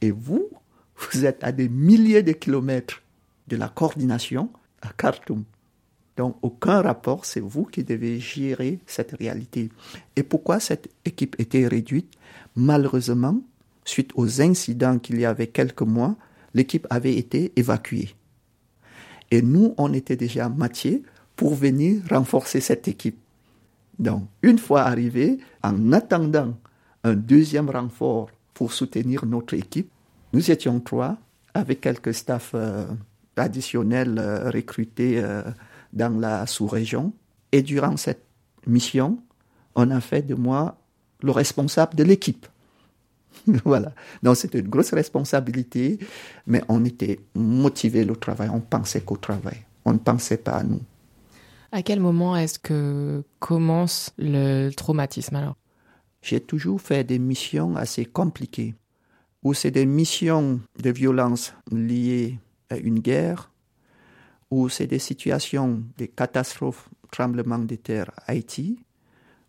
Et 0.00 0.10
vous, 0.10 0.48
vous 0.96 1.26
êtes 1.26 1.44
à 1.44 1.52
des 1.52 1.68
milliers 1.68 2.22
de 2.22 2.32
kilomètres 2.32 3.02
de 3.48 3.56
la 3.56 3.68
coordination 3.68 4.50
à 4.80 4.88
Khartoum. 4.96 5.44
Donc 6.16 6.36
aucun 6.42 6.82
rapport, 6.82 7.24
c'est 7.24 7.40
vous 7.40 7.64
qui 7.64 7.84
devez 7.84 8.20
gérer 8.20 8.78
cette 8.86 9.12
réalité. 9.12 9.70
Et 10.16 10.22
pourquoi 10.22 10.60
cette 10.60 10.88
équipe 11.04 11.36
était 11.38 11.66
réduite? 11.66 12.12
Malheureusement, 12.56 13.40
suite 13.84 14.10
aux 14.14 14.42
incidents 14.42 14.98
qu'il 14.98 15.20
y 15.20 15.24
avait 15.24 15.46
quelques 15.46 15.82
mois, 15.82 16.16
l'équipe 16.54 16.86
avait 16.90 17.16
été 17.16 17.52
évacuée. 17.56 18.14
Et 19.30 19.42
nous, 19.42 19.74
on 19.78 19.92
était 19.92 20.16
déjà 20.16 20.48
matière 20.48 20.98
pour 21.36 21.54
venir 21.54 22.02
renforcer 22.10 22.60
cette 22.60 22.88
équipe. 22.88 23.18
Donc, 23.98 24.24
une 24.42 24.58
fois 24.58 24.82
arrivé, 24.82 25.38
en 25.62 25.92
attendant 25.92 26.54
un 27.04 27.14
deuxième 27.14 27.70
renfort 27.70 28.30
pour 28.54 28.72
soutenir 28.72 29.24
notre 29.26 29.54
équipe, 29.54 29.90
nous 30.32 30.50
étions 30.50 30.80
trois 30.80 31.16
avec 31.54 31.80
quelques 31.80 32.14
staffs 32.14 32.52
euh, 32.54 32.86
additionnels 33.36 34.18
euh, 34.18 34.50
recrutés 34.50 35.20
euh, 35.22 35.42
dans 35.92 36.18
la 36.18 36.46
sous-région. 36.46 37.12
Et 37.52 37.62
durant 37.62 37.96
cette 37.96 38.24
mission, 38.66 39.18
on 39.74 39.90
a 39.90 40.00
fait 40.00 40.22
de 40.22 40.34
moi 40.34 40.76
le 41.22 41.30
responsable 41.30 41.94
de 41.94 42.04
l'équipe. 42.04 42.46
voilà. 43.64 43.92
Donc 44.22 44.36
c'était 44.36 44.60
une 44.60 44.68
grosse 44.68 44.92
responsabilité, 44.92 45.98
mais 46.46 46.62
on 46.68 46.84
était 46.84 47.20
motivé 47.34 48.08
au 48.08 48.16
travail, 48.16 48.50
on 48.52 48.60
pensait 48.60 49.00
qu'au 49.00 49.16
travail, 49.16 49.64
on 49.84 49.92
ne 49.92 49.98
pensait 49.98 50.36
pas 50.36 50.56
à 50.56 50.62
nous. 50.62 50.80
À 51.72 51.82
quel 51.82 52.00
moment 52.00 52.36
est-ce 52.36 52.58
que 52.58 53.22
commence 53.38 54.12
le 54.18 54.70
traumatisme 54.70 55.36
alors? 55.36 55.56
J'ai 56.22 56.40
toujours 56.40 56.80
fait 56.80 57.04
des 57.04 57.18
missions 57.18 57.76
assez 57.76 58.04
compliquées, 58.04 58.74
où 59.42 59.54
c'est 59.54 59.70
des 59.70 59.86
missions 59.86 60.60
de 60.82 60.90
violence 60.90 61.54
liées 61.70 62.38
à 62.68 62.76
une 62.76 62.98
guerre, 62.98 63.49
ou 64.50 64.68
c'est 64.68 64.86
des 64.86 64.98
situations 64.98 65.82
de 65.96 66.06
catastrophes, 66.06 66.88
tremblements 67.10 67.58
de 67.58 67.76
terre 67.76 68.10
Haïti, 68.26 68.78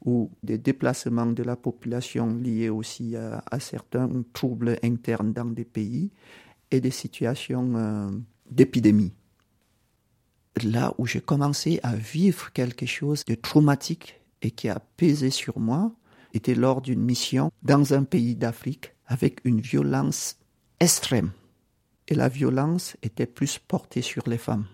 ou 0.04 0.32
des 0.42 0.58
déplacements 0.58 1.28
de 1.28 1.44
la 1.44 1.56
population 1.56 2.36
liés 2.36 2.70
aussi 2.70 3.16
à, 3.16 3.60
certains 3.60 4.10
troubles 4.34 4.78
internes 4.84 5.32
dans 5.32 5.46
des 5.46 5.66
pays 5.66 6.12
et 6.72 6.82
des 6.82 6.92
situations 6.92 7.76
euh, 7.76 8.10
d'épidémie. 8.50 9.14
Là 10.64 10.94
où 10.98 11.06
j'ai 11.06 11.22
commencé 11.22 11.80
à 11.84 11.96
vivre 11.96 12.52
quelque 12.52 12.86
chose 12.86 13.24
de 13.26 13.36
traumatique 13.36 14.20
et 14.42 14.52
qui 14.52 14.70
a 14.70 14.80
pesé 14.98 15.30
sur 15.30 15.60
moi, 15.60 15.94
était 16.34 16.56
lors 16.56 16.82
d'une 16.82 17.02
mission 17.02 17.52
dans 17.62 17.94
un 17.94 18.04
pays 18.04 18.36
d'Afrique 18.36 18.94
avec 19.06 19.42
une 19.44 19.62
violence 19.62 20.38
extrême. 20.80 21.32
Et 22.08 22.16
la 22.16 22.30
violence 22.30 22.98
était 23.04 23.26
plus 23.26 23.60
portée 23.60 24.02
sur 24.02 24.24
les 24.28 24.38
femmes. 24.38 24.66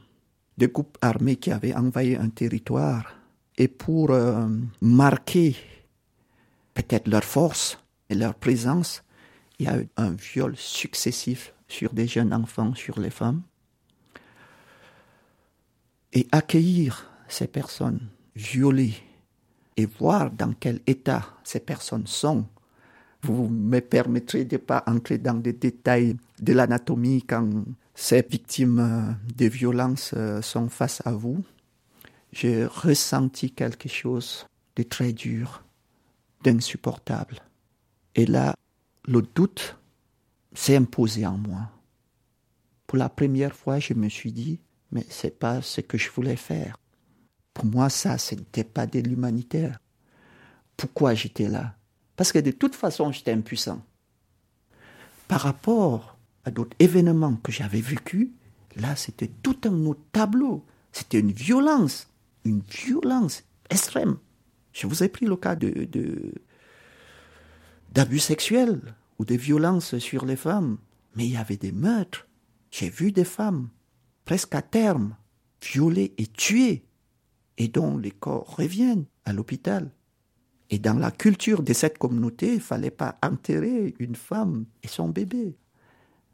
Des 0.58 0.68
groupes 0.68 0.98
armés 1.02 1.36
qui 1.36 1.52
avaient 1.52 1.76
envahi 1.76 2.16
un 2.16 2.30
territoire 2.30 3.14
et 3.58 3.68
pour 3.68 4.12
euh, 4.12 4.48
marquer 4.82 5.56
peut-être 6.74 7.08
leur 7.08 7.24
force 7.24 7.80
et 8.10 8.16
leur 8.16 8.36
présence, 8.36 9.04
il 9.60 9.66
y 9.66 9.70
a 9.70 9.80
eu 9.80 9.90
un 9.98 10.12
viol 10.12 10.56
successif 10.56 11.54
sur 11.68 11.94
des 11.94 12.08
jeunes 12.08 12.34
enfants, 12.34 12.74
sur 12.76 13.00
les 13.00 13.10
femmes. 13.10 13.42
Et 16.14 16.28
accueillir 16.32 17.10
ces 17.28 17.48
personnes 17.48 18.08
violées 18.36 18.96
et 19.76 19.86
voir 19.86 20.32
dans 20.32 20.54
quel 20.54 20.82
état 20.88 21.26
ces 21.44 21.60
personnes 21.60 22.08
sont. 22.08 22.46
Vous 23.24 23.48
me 23.50 23.80
permettrez 23.80 24.46
de 24.46 24.56
ne 24.56 24.62
pas 24.62 24.84
entrer 24.88 25.18
dans 25.18 25.34
des 25.34 25.54
détails 25.54 26.16
de 26.40 26.54
l'anatomie 26.54 27.24
quand 27.24 27.50
ces 28.00 28.22
victimes 28.22 28.80
euh, 28.80 29.34
de 29.36 29.48
violences 29.48 30.14
euh, 30.16 30.42
sont 30.42 30.70
face 30.70 31.02
à 31.06 31.12
vous 31.12 31.44
j'ai 32.32 32.66
ressenti 32.66 33.52
quelque 33.52 33.90
chose 33.90 34.46
de 34.76 34.84
très 34.84 35.14
dur, 35.14 35.64
d'insupportable. 36.44 37.40
Et 38.16 38.26
là, 38.26 38.56
le 39.06 39.22
doute 39.22 39.78
s'est 40.54 40.76
imposé 40.76 41.26
en 41.26 41.38
moi. 41.38 41.72
Pour 42.86 42.98
la 42.98 43.10
première 43.10 43.56
fois, 43.56 43.80
je 43.80 43.94
me 43.94 44.10
suis 44.10 44.32
dit, 44.32 44.60
mais 44.92 45.06
c'est 45.10 45.40
pas 45.40 45.62
ce 45.62 45.82
que 45.82 45.98
je 45.98 46.12
voulais 46.12 46.36
faire. 46.36 46.78
Pour 47.54 47.66
moi, 47.66 47.90
ça, 47.90 48.18
ce 48.18 48.36
n'était 48.36 48.64
pas 48.64 48.86
de 48.86 49.00
l'humanitaire. 49.00 49.80
Pourquoi 50.76 51.16
j'étais 51.16 51.50
là? 51.50 51.76
Parce 52.16 52.32
que 52.32 52.40
de 52.40 52.52
toute 52.52 52.76
façon, 52.76 53.12
j'étais 53.12 53.32
impuissant. 53.32 53.82
Par 55.28 55.42
rapport 55.42 56.17
d'autres 56.52 56.76
événements 56.80 57.36
que 57.36 57.52
j'avais 57.52 57.82
vécus, 57.82 58.30
là, 58.76 58.96
c'était 58.96 59.32
tout 59.42 59.58
un 59.66 59.86
autre 59.86 60.04
tableau. 60.12 60.66
C'était 60.92 61.20
une 61.20 61.32
violence 61.32 62.08
une 62.48 62.62
violence 62.62 63.44
extrême. 63.70 64.18
Je 64.74 64.88
vous 64.88 65.04
ai 65.04 65.10
pris 65.10 65.26
le 65.26 65.36
cas 65.36 65.56
de, 65.56 66.34
d'abus 67.92 68.20
sexuels 68.20 68.82
ou 69.20 69.26
de 69.26 69.36
violences 69.36 69.98
sur 69.98 70.26
les 70.26 70.36
femmes, 70.36 70.78
mais 71.16 71.26
il 71.26 71.34
y 71.34 71.38
avait 71.38 71.58
des 71.58 71.72
meurtres. 71.72 72.28
J'ai 72.72 72.90
vu 72.90 73.12
des 73.12 73.26
femmes, 73.26 73.70
presque 74.26 74.56
à 74.56 74.62
terme, 74.62 75.16
violées 75.62 76.14
et 76.18 76.28
tuées, 76.28 76.86
et 77.58 77.68
dont 77.68 77.98
les 77.98 78.12
corps 78.12 78.56
reviennent 78.56 79.06
à 79.26 79.34
l'hôpital. 79.34 79.92
Et 80.70 80.80
dans 80.80 81.00
la 81.00 81.12
culture 81.12 81.64
de 81.64 81.74
cette 81.74 81.98
communauté, 81.98 82.56
il 82.56 82.60
fallait 82.60 82.92
pas 82.92 83.18
enterrer 83.24 83.96
une 84.00 84.16
femme 84.16 84.66
et 84.84 84.88
son 84.88 85.10
bébé. 85.10 85.56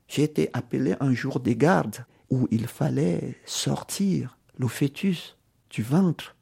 J'ai 0.07 0.23
été 0.23 0.49
appelé 0.53 0.95
un 0.99 1.13
jour 1.13 1.39
des 1.39 1.55
gardes 1.55 2.05
où 2.29 2.47
il 2.51 2.67
fallait 2.67 3.37
sortir 3.45 4.37
le 4.57 4.67
fœtus 4.67 5.37
du 5.69 5.83
ventre 5.83 6.35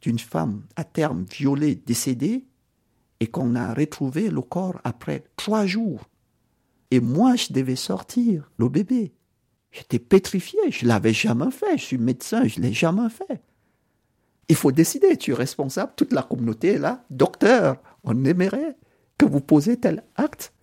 d'une 0.00 0.18
femme 0.18 0.62
à 0.76 0.84
terme 0.84 1.24
violée, 1.30 1.74
décédée, 1.74 2.44
et 3.20 3.26
qu'on 3.26 3.54
a 3.56 3.74
retrouvé 3.74 4.30
le 4.30 4.42
corps 4.42 4.80
après 4.84 5.24
trois 5.36 5.66
jours. 5.66 6.08
Et 6.90 7.00
moi, 7.00 7.36
je 7.36 7.52
devais 7.52 7.76
sortir 7.76 8.50
le 8.58 8.68
bébé. 8.68 9.12
J'étais 9.70 9.98
pétrifié, 9.98 10.58
je 10.70 10.86
l'avais 10.86 11.12
jamais 11.12 11.50
fait, 11.50 11.76
je 11.76 11.84
suis 11.84 11.98
médecin, 11.98 12.46
je 12.46 12.60
l'ai 12.60 12.72
jamais 12.72 13.10
fait. 13.10 13.42
Il 14.48 14.56
faut 14.56 14.72
décider, 14.72 15.16
tu 15.18 15.32
es 15.32 15.34
responsable, 15.34 15.92
toute 15.94 16.12
la 16.12 16.22
communauté 16.22 16.68
est 16.68 16.78
là, 16.78 17.04
docteur, 17.10 17.76
on 18.02 18.24
aimerait 18.24 18.76
que 19.18 19.26
vous 19.26 19.40
posez 19.40 19.78
tel 19.78 20.04
acte. 20.16 20.54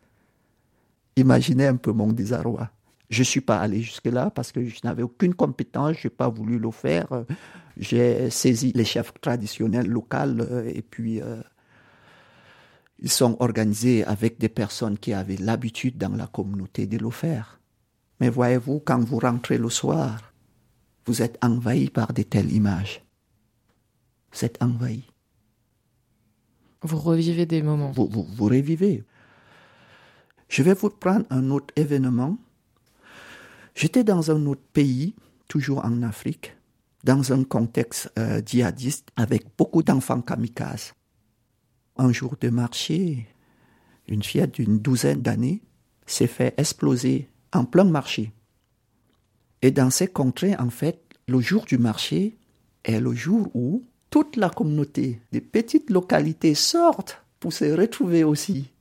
Imaginez 1.15 1.67
un 1.67 1.77
peu 1.77 1.91
mon 1.91 2.11
désarroi. 2.11 2.69
Je 3.09 3.19
ne 3.19 3.25
suis 3.25 3.41
pas 3.41 3.59
allé 3.59 3.81
jusque-là 3.81 4.31
parce 4.31 4.51
que 4.51 4.65
je 4.65 4.79
n'avais 4.83 5.03
aucune 5.03 5.35
compétence, 5.35 5.97
je 5.99 6.07
n'ai 6.07 6.13
pas 6.13 6.27
voulu 6.27 6.57
le 6.57 6.71
faire. 6.71 7.07
J'ai 7.77 8.29
saisi 8.29 8.71
les 8.73 8.85
chefs 8.85 9.13
traditionnels 9.21 9.87
locaux 9.87 10.17
euh, 10.17 10.71
et 10.73 10.81
puis 10.81 11.21
euh, 11.21 11.41
ils 12.99 13.11
sont 13.11 13.37
organisés 13.39 14.03
avec 14.05 14.39
des 14.39 14.49
personnes 14.49 14.97
qui 14.97 15.13
avaient 15.13 15.37
l'habitude 15.37 15.97
dans 15.97 16.15
la 16.15 16.27
communauté 16.27 16.87
de 16.87 16.97
le 16.97 17.09
faire. 17.09 17.59
Mais 18.19 18.29
voyez-vous, 18.29 18.79
quand 18.79 19.03
vous 19.03 19.19
rentrez 19.19 19.57
le 19.57 19.69
soir, 19.69 20.33
vous 21.05 21.21
êtes 21.21 21.37
envahi 21.43 21.89
par 21.89 22.13
de 22.13 22.23
telles 22.23 22.51
images. 22.51 23.03
Vous 24.33 24.45
êtes 24.45 24.61
envahi. 24.61 25.03
Vous 26.81 26.97
revivez 26.97 27.45
des 27.45 27.61
moments. 27.61 27.91
Vous, 27.91 28.07
vous, 28.07 28.23
vous 28.23 28.45
revivez. 28.45 29.03
Je 30.47 30.63
vais 30.63 30.73
vous 30.73 30.89
prendre 30.89 31.25
un 31.29 31.49
autre 31.49 31.73
événement. 31.75 32.37
J'étais 33.73 34.03
dans 34.03 34.31
un 34.31 34.45
autre 34.45 34.63
pays, 34.73 35.15
toujours 35.47 35.83
en 35.83 36.01
Afrique, 36.03 36.55
dans 37.03 37.33
un 37.33 37.43
contexte 37.43 38.11
euh, 38.17 38.41
djihadiste 38.45 39.09
avec 39.15 39.45
beaucoup 39.57 39.83
d'enfants 39.83 40.21
kamikazes. 40.21 40.93
Un 41.97 42.11
jour 42.11 42.35
de 42.39 42.49
marché, 42.49 43.27
une 44.07 44.23
fillette 44.23 44.55
d'une 44.55 44.79
douzaine 44.79 45.21
d'années 45.21 45.61
s'est 46.05 46.27
fait 46.27 46.53
exploser 46.57 47.29
en 47.53 47.65
plein 47.65 47.83
marché. 47.83 48.31
Et 49.61 49.71
dans 49.71 49.89
ces 49.89 50.07
contrées, 50.07 50.55
en 50.57 50.69
fait, 50.69 51.01
le 51.27 51.39
jour 51.39 51.65
du 51.65 51.77
marché 51.77 52.37
est 52.83 52.99
le 52.99 53.13
jour 53.13 53.49
où 53.55 53.83
toute 54.09 54.35
la 54.35 54.49
communauté 54.49 55.21
des 55.31 55.41
petites 55.41 55.89
localités 55.89 56.55
sortent 56.55 57.23
pour 57.39 57.51
se 57.51 57.65
retrouver 57.65 58.23
aussi, 58.23 58.71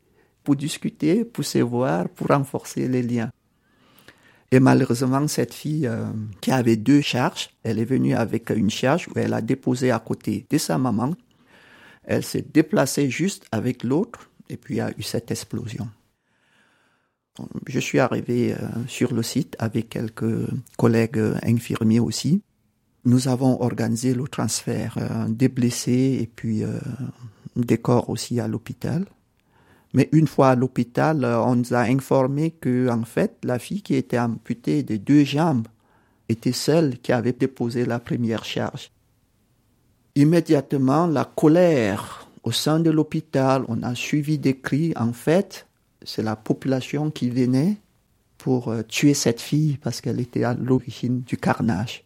pour 0.45 0.57
discuter, 0.57 1.25
pour 1.25 1.45
se 1.45 1.59
voir, 1.59 2.09
pour 2.09 2.29
renforcer 2.29 2.87
les 2.87 3.03
liens. 3.03 3.31
Et 4.53 4.61
malheureusement, 4.61 5.27
cette 5.27 5.55
fille 5.55 5.87
euh, 5.87 6.07
qui 6.41 6.53
avait 6.53 6.77
deux 6.77 7.01
charges, 7.01 7.51
elle 7.65 7.79
est 7.79 7.85
venue 7.85 8.15
avec 8.15 8.51
une 8.51 8.71
charge 8.71 9.09
où 9.09 9.19
elle 9.19 9.33
a 9.33 9.41
déposé 9.41 9.91
à 9.91 9.99
côté 9.99 10.47
de 10.49 10.59
sa 10.59 10.79
maman. 10.79 11.15
Elle 12.05 12.23
s'est 12.23 12.45
déplacée 12.53 13.11
juste 13.11 13.47
avec 13.51 13.83
l'autre 13.83 14.31
et 14.49 14.57
puis 14.57 14.75
il 14.75 14.79
y 14.79 14.81
a 14.81 14.93
eu 14.97 15.03
cette 15.03 15.31
explosion. 15.31 15.89
Je 17.67 17.81
suis 17.81 17.99
arrivé 17.99 18.53
euh, 18.53 18.59
sur 18.87 19.13
le 19.13 19.23
site 19.23 19.57
avec 19.59 19.89
quelques 19.89 20.47
collègues 20.77 21.21
infirmiers 21.43 21.99
aussi. 21.99 22.43
Nous 23.05 23.29
avons 23.29 23.61
organisé 23.61 24.15
le 24.15 24.27
transfert 24.29 24.97
euh, 24.99 25.29
des 25.29 25.49
blessés 25.49 26.19
et 26.23 26.27
puis 26.27 26.63
euh, 26.63 26.79
des 27.57 27.79
corps 27.79 28.09
aussi 28.09 28.41
à 28.41 28.49
l'hôpital. 28.49 29.05
Mais 29.95 30.09
une 30.13 30.27
fois 30.27 30.51
à 30.51 30.55
l'hôpital, 30.57 31.25
on 31.25 31.55
nous 31.55 31.73
a 31.73 31.83
informé 31.83 32.51
que, 32.51 32.91
en 32.91 33.05
fait, 33.05 33.39
la 33.45 33.61
fille 33.61 33.81
qui 33.81 33.95
était 33.95 34.19
amputée 34.19 34.83
de 34.83 34.97
deux 34.97 35.25
jambes 35.25 35.69
était 36.29 36.53
celle 36.53 36.99
qui 36.99 37.13
avait 37.13 37.33
déposé 37.33 37.87
la 37.87 38.01
première 38.01 38.45
charge. 38.45 38.91
Immédiatement, 40.17 41.07
la 41.07 41.25
colère 41.25 42.29
au 42.43 42.53
sein 42.53 42.81
de 42.81 42.91
l'hôpital, 42.91 43.65
on 43.69 43.83
a 43.83 43.95
suivi 43.95 44.39
des 44.39 44.59
cris. 44.59 44.93
En 44.97 45.13
fait, 45.13 45.67
c'est 46.03 46.23
la 46.23 46.37
population 46.37 47.11
qui 47.11 47.31
venait 47.31 47.77
pour 48.37 48.69
euh, 48.69 48.83
tuer 48.83 49.15
cette 49.15 49.41
fille 49.41 49.79
parce 49.83 50.01
qu'elle 50.01 50.21
était 50.21 50.45
à 50.45 50.55
l'origine 50.55 51.23
du 51.23 51.37
carnage. 51.37 52.05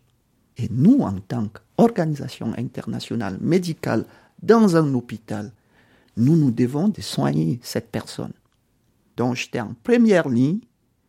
Et 0.57 0.69
nous, 0.71 1.01
en 1.01 1.19
tant 1.21 1.49
qu'organisation 1.49 2.53
internationale 2.57 3.39
médicale 3.41 4.05
dans 4.43 4.77
un 4.77 4.95
hôpital, 4.95 5.53
nous 6.19 6.37
nous 6.37 6.51
devons 6.51 6.89
de 6.89 7.01
soigner 7.01 7.61
cette 7.63 7.91
personne. 7.91 8.33
Donc 9.17 9.37
j'étais 9.37 9.61
en 9.61 9.75
première 9.83 10.29
ligne. 10.29 10.61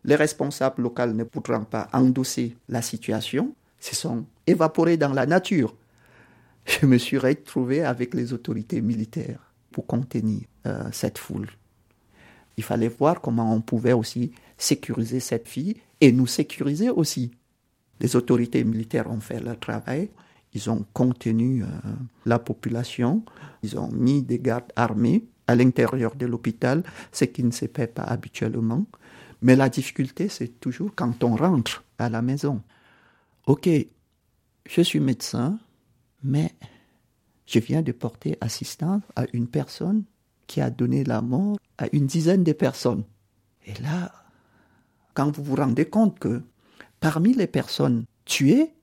Les 0.05 0.15
responsables 0.15 0.81
locaux 0.81 1.07
ne 1.07 1.23
pourront 1.23 1.65
pas 1.65 1.89
endosser 1.91 2.55
la 2.69 2.81
situation, 2.81 3.53
se 3.79 3.95
sont 3.95 4.25
évaporés 4.47 4.95
dans 4.95 5.11
la 5.11 5.25
nature. 5.25 5.75
Je 6.65 6.85
me 6.85 6.97
suis 6.97 7.17
retrouvé 7.17 7.83
avec 7.83 8.13
les 8.13 8.31
autorités 8.31 8.81
militaires 8.81 9.51
pour 9.71 9.85
contenir 9.85 10.41
euh, 10.65 10.83
cette 10.91 11.17
foule. 11.17 11.49
Il 12.57 12.63
fallait 12.63 12.89
voir 12.89 13.21
comment 13.21 13.53
on 13.53 13.61
pouvait 13.61 13.93
aussi 13.93 14.31
sécuriser 14.57 15.19
cette 15.19 15.47
fille 15.47 15.75
et 16.01 16.11
nous 16.11 16.27
sécuriser 16.27 16.89
aussi. 16.89 17.31
Les 17.99 18.15
autorités 18.15 18.63
militaires 18.63 19.09
ont 19.09 19.19
fait 19.19 19.39
leur 19.39 19.59
travail. 19.59 20.09
Ils 20.53 20.69
ont 20.69 20.85
contenu 20.93 21.63
euh, 21.63 21.67
la 22.25 22.39
population. 22.39 23.23
Ils 23.63 23.77
ont 23.77 23.91
mis 23.91 24.23
des 24.23 24.39
gardes 24.39 24.71
armés 24.75 25.25
à 25.47 25.55
l'intérieur 25.55 26.15
de 26.15 26.25
l'hôpital, 26.25 26.83
ce 27.11 27.25
qui 27.25 27.43
ne 27.43 27.51
se 27.51 27.65
fait 27.65 27.87
pas 27.87 28.03
habituellement. 28.03 28.85
Mais 29.41 29.55
la 29.55 29.69
difficulté, 29.69 30.27
c'est 30.27 30.59
toujours 30.59 30.91
quand 30.95 31.23
on 31.23 31.35
rentre 31.35 31.83
à 31.97 32.09
la 32.09 32.21
maison. 32.21 32.61
Ok, 33.47 33.69
je 34.67 34.81
suis 34.81 34.99
médecin, 34.99 35.59
mais 36.23 36.51
je 37.45 37.59
viens 37.59 37.81
de 37.81 37.91
porter 37.91 38.37
assistance 38.41 39.01
à 39.15 39.25
une 39.33 39.47
personne 39.47 40.03
qui 40.45 40.61
a 40.61 40.69
donné 40.69 41.03
la 41.03 41.21
mort 41.21 41.57
à 41.77 41.85
une 41.93 42.05
dizaine 42.05 42.43
de 42.43 42.53
personnes. 42.53 43.03
Et 43.65 43.73
là, 43.81 44.11
quand 45.13 45.35
vous 45.35 45.43
vous 45.43 45.55
rendez 45.55 45.85
compte 45.85 46.19
que 46.19 46.43
parmi 46.99 47.33
les 47.33 47.47
personnes 47.47 48.05
tuées, 48.25 48.73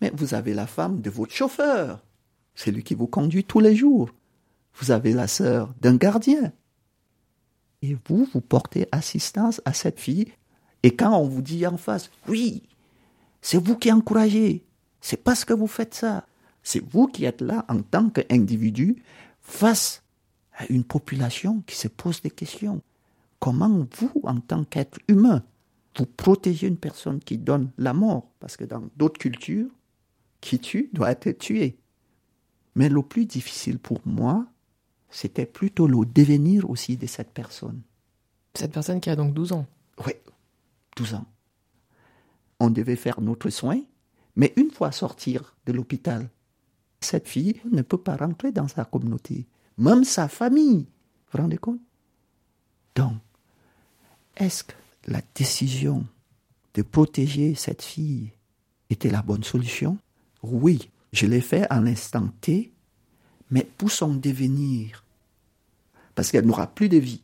mais 0.00 0.12
vous 0.14 0.34
avez 0.34 0.54
la 0.54 0.66
femme 0.66 1.00
de 1.00 1.10
votre 1.10 1.32
chauffeur, 1.32 2.04
c'est 2.54 2.70
lui 2.70 2.82
qui 2.82 2.94
vous 2.94 3.06
conduit 3.06 3.44
tous 3.44 3.60
les 3.60 3.76
jours. 3.76 4.10
Vous 4.74 4.90
avez 4.90 5.12
la 5.12 5.26
sœur 5.26 5.72
d'un 5.80 5.96
gardien. 5.96 6.52
Et 7.82 7.96
vous, 8.08 8.28
vous 8.32 8.40
portez 8.40 8.88
assistance 8.92 9.60
à 9.64 9.72
cette 9.72 10.00
fille. 10.00 10.32
Et 10.82 10.94
quand 10.94 11.16
on 11.16 11.28
vous 11.28 11.42
dit 11.42 11.66
en 11.66 11.76
face, 11.76 12.10
oui, 12.26 12.62
c'est 13.40 13.62
vous 13.62 13.76
qui 13.76 13.92
encouragez, 13.92 14.64
c'est 15.00 15.22
parce 15.22 15.44
que 15.44 15.52
vous 15.52 15.66
faites 15.66 15.94
ça. 15.94 16.26
C'est 16.62 16.84
vous 16.84 17.06
qui 17.06 17.24
êtes 17.24 17.40
là 17.40 17.64
en 17.68 17.80
tant 17.82 18.10
qu'individu 18.10 19.02
face 19.40 20.02
à 20.52 20.64
une 20.68 20.84
population 20.84 21.62
qui 21.66 21.76
se 21.76 21.88
pose 21.88 22.20
des 22.20 22.30
questions. 22.30 22.82
Comment 23.38 23.86
vous, 23.96 24.12
en 24.24 24.40
tant 24.40 24.64
qu'être 24.64 24.98
humain, 25.06 25.44
vous 25.96 26.06
protégez 26.06 26.66
une 26.66 26.76
personne 26.76 27.20
qui 27.20 27.38
donne 27.38 27.70
la 27.78 27.92
mort? 27.92 28.28
Parce 28.40 28.56
que 28.56 28.64
dans 28.64 28.82
d'autres 28.96 29.18
cultures, 29.18 29.70
qui 30.40 30.58
tue 30.58 30.90
doit 30.92 31.10
être 31.10 31.30
tué. 31.38 31.78
Mais 32.74 32.88
le 32.88 33.02
plus 33.02 33.26
difficile 33.26 33.78
pour 33.78 34.00
moi, 34.04 34.46
c'était 35.10 35.46
plutôt 35.46 35.86
le 35.86 36.04
devenir 36.06 36.68
aussi 36.70 36.96
de 36.96 37.06
cette 37.06 37.32
personne. 37.32 37.82
Cette 38.54 38.72
personne 38.72 39.00
qui 39.00 39.10
a 39.10 39.16
donc 39.16 39.34
12 39.34 39.52
ans 39.52 39.66
Oui, 40.06 40.12
12 40.96 41.14
ans. 41.14 41.26
On 42.60 42.70
devait 42.70 42.96
faire 42.96 43.20
notre 43.20 43.50
soin, 43.50 43.80
mais 44.36 44.52
une 44.56 44.70
fois 44.70 44.92
sortir 44.92 45.56
de 45.66 45.72
l'hôpital, 45.72 46.28
cette 47.00 47.28
fille 47.28 47.60
ne 47.70 47.82
peut 47.82 47.98
pas 47.98 48.16
rentrer 48.16 48.52
dans 48.52 48.68
sa 48.68 48.84
communauté 48.84 49.46
même 49.78 50.04
sa 50.04 50.28
famille. 50.28 50.80
Vous 50.80 51.32
vous 51.32 51.38
rendez 51.38 51.56
compte? 51.56 51.80
Donc, 52.94 53.14
est-ce 54.36 54.64
que 54.64 54.74
la 55.06 55.22
décision 55.34 56.04
de 56.74 56.82
protéger 56.82 57.54
cette 57.54 57.82
fille 57.82 58.32
était 58.90 59.10
la 59.10 59.22
bonne 59.22 59.44
solution? 59.44 59.98
Oui, 60.42 60.90
je 61.12 61.26
l'ai 61.26 61.40
fait 61.40 61.66
à 61.70 61.80
l'instant 61.80 62.28
T, 62.40 62.72
mais 63.50 63.66
pour 63.76 63.90
son 63.90 64.14
devenir, 64.14 65.04
parce 66.14 66.30
qu'elle 66.30 66.46
n'aura 66.46 66.66
plus 66.66 66.88
de 66.88 66.98
vie. 66.98 67.22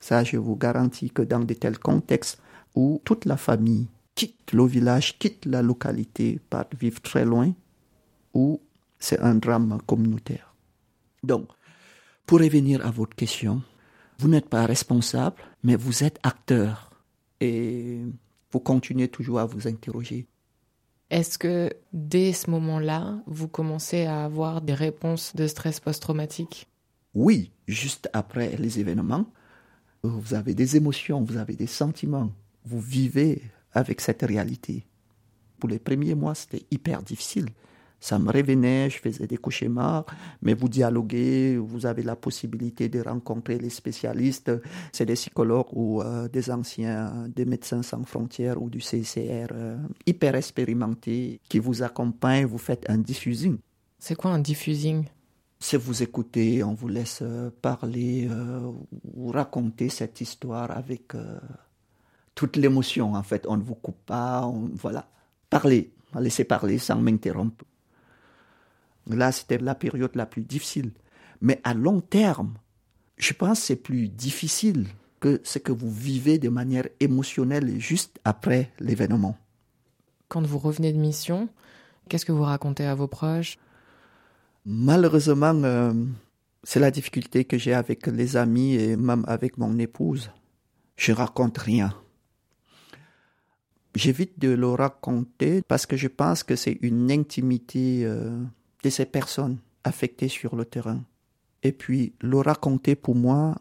Ça, 0.00 0.24
je 0.24 0.36
vous 0.36 0.56
garantis 0.56 1.10
que 1.10 1.22
dans 1.22 1.40
de 1.40 1.54
tels 1.54 1.78
contextes 1.78 2.40
où 2.74 3.00
toute 3.04 3.24
la 3.24 3.36
famille 3.36 3.88
quitte 4.14 4.52
le 4.52 4.66
village, 4.66 5.18
quitte 5.18 5.46
la 5.46 5.62
localité, 5.62 6.40
part 6.50 6.66
vivre 6.78 7.00
très 7.00 7.24
loin, 7.24 7.52
où 8.34 8.60
c'est 8.98 9.20
un 9.20 9.34
drame 9.34 9.78
communautaire. 9.86 10.54
Donc, 11.22 11.48
pour 12.26 12.40
revenir 12.40 12.84
à 12.84 12.90
votre 12.90 13.16
question, 13.16 13.62
vous 14.18 14.28
n'êtes 14.28 14.48
pas 14.48 14.66
responsable, 14.66 15.36
mais 15.62 15.76
vous 15.76 16.04
êtes 16.04 16.18
acteur. 16.22 16.90
Et 17.40 18.00
vous 18.50 18.60
continuez 18.60 19.08
toujours 19.08 19.38
à 19.38 19.44
vous 19.44 19.68
interroger. 19.68 20.26
Est-ce 21.10 21.38
que 21.38 21.70
dès 21.92 22.32
ce 22.32 22.50
moment-là, 22.50 23.22
vous 23.26 23.48
commencez 23.48 24.04
à 24.04 24.24
avoir 24.24 24.60
des 24.60 24.74
réponses 24.74 25.34
de 25.34 25.46
stress 25.46 25.80
post-traumatique? 25.80 26.68
Oui, 27.14 27.50
juste 27.66 28.10
après 28.12 28.56
les 28.56 28.78
événements, 28.78 29.26
vous 30.02 30.34
avez 30.34 30.54
des 30.54 30.76
émotions, 30.76 31.22
vous 31.22 31.38
avez 31.38 31.54
des 31.54 31.66
sentiments, 31.66 32.30
vous 32.64 32.80
vivez 32.80 33.42
avec 33.72 34.00
cette 34.00 34.22
réalité. 34.22 34.84
Pour 35.58 35.68
les 35.70 35.78
premiers 35.78 36.14
mois, 36.14 36.34
c'était 36.34 36.66
hyper 36.70 37.02
difficile 37.02 37.46
Ça 38.00 38.18
me 38.18 38.30
revenait, 38.30 38.88
je 38.90 38.98
faisais 38.98 39.26
des 39.26 39.38
cauchemars, 39.38 40.06
mais 40.40 40.54
vous 40.54 40.68
dialoguez, 40.68 41.56
vous 41.56 41.84
avez 41.84 42.02
la 42.02 42.14
possibilité 42.14 42.88
de 42.88 43.00
rencontrer 43.00 43.58
les 43.58 43.70
spécialistes. 43.70 44.52
C'est 44.92 45.06
des 45.06 45.14
psychologues 45.14 45.66
ou 45.72 46.00
euh, 46.00 46.28
des 46.28 46.50
anciens, 46.50 47.26
des 47.34 47.44
médecins 47.44 47.82
sans 47.82 48.04
frontières 48.04 48.62
ou 48.62 48.70
du 48.70 48.80
CCR 48.80 49.48
euh, 49.52 49.76
hyper 50.06 50.36
expérimentés 50.36 51.40
qui 51.48 51.58
vous 51.58 51.82
accompagnent, 51.82 52.46
vous 52.46 52.58
faites 52.58 52.88
un 52.88 52.98
diffusing. 52.98 53.58
C'est 53.98 54.14
quoi 54.14 54.30
un 54.30 54.38
diffusing? 54.38 55.04
C'est 55.58 55.76
vous 55.76 56.04
écouter, 56.04 56.62
on 56.62 56.74
vous 56.74 56.86
laisse 56.86 57.18
euh, 57.22 57.50
parler 57.60 58.28
ou 59.12 59.32
raconter 59.32 59.88
cette 59.88 60.20
histoire 60.20 60.70
avec 60.70 61.14
toute 62.36 62.56
l'émotion 62.56 63.14
en 63.14 63.22
fait. 63.24 63.44
On 63.48 63.56
ne 63.56 63.62
vous 63.62 63.74
coupe 63.74 64.06
pas, 64.06 64.46
on, 64.46 64.70
voilà. 64.74 65.08
Parlez, 65.50 65.90
laissez 66.20 66.44
parler 66.44 66.78
sans 66.78 67.00
m'interrompre. 67.00 67.64
Là, 69.08 69.32
c'était 69.32 69.58
la 69.58 69.74
période 69.74 70.14
la 70.14 70.26
plus 70.26 70.42
difficile. 70.42 70.92
Mais 71.40 71.60
à 71.64 71.74
long 71.74 72.00
terme, 72.00 72.54
je 73.16 73.32
pense 73.32 73.60
que 73.60 73.66
c'est 73.66 73.76
plus 73.76 74.08
difficile 74.08 74.86
que 75.20 75.40
ce 75.44 75.58
que 75.58 75.72
vous 75.72 75.90
vivez 75.90 76.38
de 76.38 76.48
manière 76.48 76.88
émotionnelle 77.00 77.80
juste 77.80 78.20
après 78.24 78.70
l'événement. 78.78 79.36
Quand 80.28 80.46
vous 80.46 80.58
revenez 80.58 80.92
de 80.92 80.98
mission, 80.98 81.48
qu'est-ce 82.08 82.26
que 82.26 82.32
vous 82.32 82.42
racontez 82.42 82.84
à 82.84 82.94
vos 82.94 83.08
proches? 83.08 83.58
Malheureusement, 84.66 85.54
euh, 85.64 85.92
c'est 86.62 86.80
la 86.80 86.90
difficulté 86.90 87.44
que 87.44 87.56
j'ai 87.56 87.72
avec 87.72 88.06
les 88.06 88.36
amis 88.36 88.74
et 88.74 88.96
même 88.96 89.24
avec 89.26 89.56
mon 89.58 89.78
épouse. 89.78 90.30
Je 90.96 91.12
raconte 91.12 91.58
rien. 91.58 91.94
J'évite 93.94 94.38
de 94.38 94.50
le 94.50 94.68
raconter 94.68 95.62
parce 95.62 95.86
que 95.86 95.96
je 95.96 96.08
pense 96.08 96.42
que 96.42 96.54
c'est 96.54 96.78
une 96.82 97.10
intimité 97.10 98.04
euh, 98.04 98.38
de 98.82 98.90
ces 98.90 99.06
personnes 99.06 99.58
affectées 99.84 100.28
sur 100.28 100.56
le 100.56 100.64
terrain. 100.64 101.02
Et 101.62 101.72
puis, 101.72 102.14
le 102.20 102.38
raconter 102.38 102.94
pour 102.94 103.14
moi, 103.14 103.56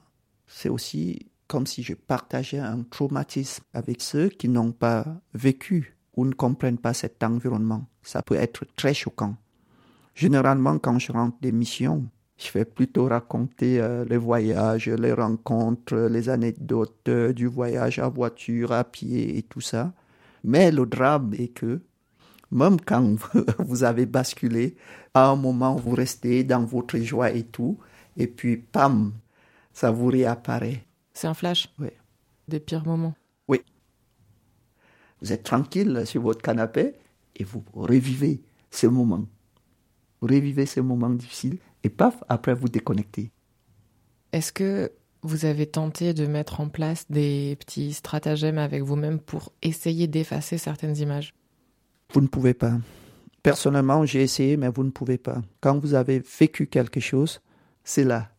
c'est 0.46 0.70
aussi 0.70 1.28
comme 1.48 1.66
si 1.66 1.82
je 1.82 1.94
partageais 1.94 2.60
un 2.60 2.84
traumatisme 2.84 3.64
avec 3.74 4.02
ceux 4.02 4.30
qui 4.30 4.50
n'ont 4.50 4.74
pas 4.74 5.06
vécu 5.34 5.98
ou 6.16 6.26
ne 6.26 6.34
comprennent 6.34 6.78
pas 6.78 6.94
cet 6.94 7.24
environnement. 7.24 7.86
Ça 8.04 8.22
peut 8.22 8.36
être 8.36 8.66
très 8.76 8.94
choquant. 8.94 9.36
Généralement, 10.14 10.78
quand 10.78 11.00
je 11.00 11.12
rentre 11.12 11.38
des 11.42 11.52
missions, 11.52 12.06
je 12.38 12.52
vais 12.52 12.66
plutôt 12.66 13.06
raconter 13.06 13.80
euh, 13.80 14.06
les 14.06 14.18
voyages, 14.18 14.90
les 14.90 15.14
rencontres, 15.14 15.96
les 15.96 16.30
anecdotes 16.30 17.08
euh, 17.08 17.34
du 17.34 17.48
voyage 17.48 18.00
à 18.00 18.10
voiture, 18.10 18.72
à 18.72 18.84
pied 18.84 19.38
et 19.38 19.44
tout 19.44 19.62
ça. 19.62 19.94
Mais 20.44 20.72
le 20.72 20.86
drame 20.86 21.34
est 21.38 21.50
que 21.50 21.82
même 22.52 22.80
quand 22.82 23.16
vous 23.60 23.84
avez 23.84 24.06
basculé, 24.06 24.76
à 25.14 25.30
un 25.30 25.36
moment, 25.36 25.76
vous 25.76 25.96
restez 25.96 26.44
dans 26.44 26.64
votre 26.64 26.98
joie 26.98 27.32
et 27.32 27.44
tout, 27.44 27.78
et 28.16 28.28
puis, 28.28 28.58
pam, 28.58 29.14
ça 29.74 29.92
vous 29.92 30.08
réapparaît. 30.08 30.86
C'est 31.14 31.28
un 31.28 31.34
flash 31.34 31.70
Oui. 31.80 31.90
Des 32.48 32.60
pires 32.60 32.86
moments 32.86 33.16
Oui. 33.48 33.62
Vous 35.22 35.32
êtes 35.32 35.44
tranquille 35.44 36.04
sur 36.06 36.22
votre 36.22 36.42
canapé 36.42 36.94
et 37.36 37.44
vous 37.44 37.64
revivez 37.74 38.42
ce 38.72 38.88
moment. 38.88 39.26
Vous 40.22 40.28
revivez 40.28 40.66
ce 40.66 40.80
moment 40.80 41.10
difficile 41.10 41.58
et 41.84 41.90
paf, 41.90 42.24
après 42.28 42.54
vous 42.54 42.70
déconnectez. 42.70 43.32
Est-ce 44.32 44.52
que 44.52 44.92
vous 45.22 45.46
avez 45.46 45.68
tenté 45.68 46.14
de 46.14 46.26
mettre 46.26 46.60
en 46.60 46.70
place 46.70 47.06
des 47.10 47.56
petits 47.60 47.94
stratagèmes 47.94 48.58
avec 48.58 48.82
vous-même 48.82 49.20
pour 49.20 49.52
essayer 49.62 50.08
d'effacer 50.08 50.58
certaines 50.58 50.98
images? 50.98 51.34
Vous 52.12 52.22
ne 52.22 52.28
pouvez 52.28 52.54
pas. 52.54 52.74
Personnellement, 53.43 54.06
j'ai 54.06 54.22
essayé, 54.22 54.58
mais 54.58 54.70
vous 54.70 54.84
ne 54.84 54.89
pouvez 54.89 55.17
pas. 55.17 55.41
Quand 55.62 55.80
vous 55.80 55.93
avez 55.93 56.22
vécu 56.39 56.67
quelque 56.67 57.00
chose, 57.00 57.41
c'est 57.84 58.04
là. 58.04 58.30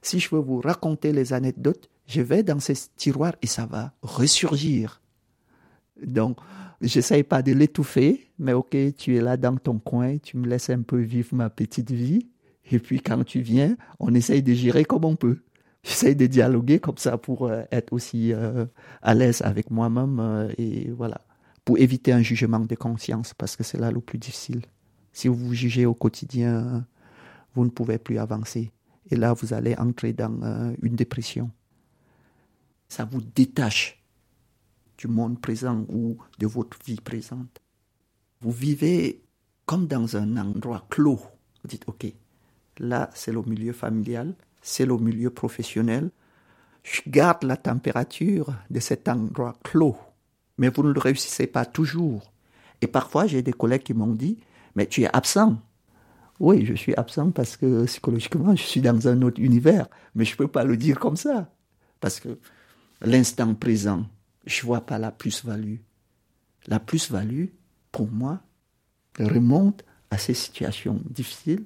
Si 0.00 0.18
je 0.18 0.34
veux 0.34 0.40
vous 0.40 0.60
raconter 0.60 1.12
les 1.12 1.32
anecdotes, 1.32 1.88
je 2.06 2.20
vais 2.20 2.42
dans 2.42 2.58
ces 2.60 2.74
tiroirs 2.96 3.34
et 3.40 3.46
ça 3.46 3.66
va 3.66 3.92
ressurgir. 4.02 5.00
Donc, 6.04 6.38
j'essaye 6.80 7.22
pas 7.22 7.42
de 7.42 7.52
l'étouffer, 7.52 8.28
mais 8.38 8.52
ok, 8.52 8.76
tu 8.96 9.16
es 9.16 9.20
là 9.20 9.36
dans 9.36 9.56
ton 9.56 9.78
coin, 9.78 10.18
tu 10.18 10.36
me 10.36 10.48
laisses 10.48 10.70
un 10.70 10.82
peu 10.82 10.98
vivre 10.98 11.34
ma 11.36 11.50
petite 11.50 11.92
vie. 11.92 12.28
Et 12.70 12.78
puis 12.78 13.00
quand 13.00 13.22
tu 13.24 13.40
viens, 13.40 13.76
on 14.00 14.14
essaye 14.14 14.42
de 14.42 14.52
gérer 14.52 14.84
comme 14.84 15.04
on 15.04 15.16
peut. 15.16 15.38
J'essaye 15.84 16.16
de 16.16 16.26
dialoguer 16.26 16.78
comme 16.78 16.98
ça 16.98 17.18
pour 17.18 17.46
euh, 17.46 17.62
être 17.72 17.92
aussi 17.92 18.32
euh, 18.32 18.66
à 19.02 19.14
l'aise 19.14 19.42
avec 19.42 19.70
moi-même 19.70 20.20
euh, 20.20 20.48
et 20.56 20.90
voilà 20.90 21.20
pour 21.64 21.78
éviter 21.78 22.12
un 22.12 22.22
jugement 22.22 22.60
de 22.60 22.74
conscience, 22.74 23.34
parce 23.34 23.56
que 23.56 23.62
c'est 23.62 23.78
là 23.78 23.90
le 23.90 24.00
plus 24.00 24.18
difficile. 24.18 24.62
Si 25.12 25.28
vous 25.28 25.36
vous 25.36 25.54
jugez 25.54 25.86
au 25.86 25.94
quotidien, 25.94 26.84
vous 27.54 27.64
ne 27.64 27.70
pouvez 27.70 27.98
plus 27.98 28.18
avancer. 28.18 28.72
Et 29.10 29.16
là, 29.16 29.32
vous 29.34 29.52
allez 29.52 29.74
entrer 29.76 30.12
dans 30.12 30.42
euh, 30.42 30.74
une 30.82 30.96
dépression. 30.96 31.50
Ça 32.88 33.04
vous 33.04 33.20
détache 33.20 34.02
du 34.98 35.08
monde 35.08 35.40
présent 35.40 35.84
ou 35.88 36.16
de 36.38 36.46
votre 36.46 36.78
vie 36.84 37.00
présente. 37.00 37.60
Vous 38.40 38.52
vivez 38.52 39.22
comme 39.66 39.86
dans 39.86 40.16
un 40.16 40.36
endroit 40.36 40.86
clos. 40.90 41.20
Vous 41.62 41.68
dites, 41.68 41.84
OK, 41.86 42.06
là, 42.78 43.10
c'est 43.14 43.32
le 43.32 43.42
milieu 43.42 43.72
familial, 43.72 44.34
c'est 44.60 44.86
le 44.86 44.96
milieu 44.96 45.30
professionnel. 45.30 46.10
Je 46.82 47.02
garde 47.06 47.44
la 47.44 47.56
température 47.56 48.54
de 48.70 48.80
cet 48.80 49.08
endroit 49.08 49.56
clos 49.62 49.96
mais 50.58 50.68
vous 50.68 50.82
ne 50.82 50.92
le 50.92 51.00
réussissez 51.00 51.46
pas 51.46 51.64
toujours. 51.64 52.32
Et 52.80 52.86
parfois, 52.86 53.26
j'ai 53.26 53.42
des 53.42 53.52
collègues 53.52 53.82
qui 53.82 53.94
m'ont 53.94 54.14
dit, 54.14 54.38
mais 54.74 54.86
tu 54.86 55.02
es 55.02 55.16
absent. 55.16 55.56
Oui, 56.40 56.66
je 56.66 56.74
suis 56.74 56.94
absent 56.94 57.30
parce 57.30 57.56
que 57.56 57.84
psychologiquement, 57.84 58.56
je 58.56 58.62
suis 58.62 58.80
dans 58.80 59.06
un 59.06 59.22
autre 59.22 59.40
univers, 59.40 59.86
mais 60.14 60.24
je 60.24 60.32
ne 60.32 60.36
peux 60.36 60.48
pas 60.48 60.64
le 60.64 60.76
dire 60.76 60.98
comme 60.98 61.16
ça. 61.16 61.52
Parce 62.00 62.18
que 62.18 62.38
l'instant 63.00 63.54
présent, 63.54 64.04
je 64.46 64.62
ne 64.62 64.66
vois 64.66 64.80
pas 64.80 64.98
la 64.98 65.12
plus-value. 65.12 65.76
La 66.66 66.80
plus-value, 66.80 67.46
pour 67.92 68.10
moi, 68.10 68.40
remonte 69.18 69.84
à 70.10 70.18
ces 70.18 70.34
situations 70.34 71.00
difficiles 71.08 71.64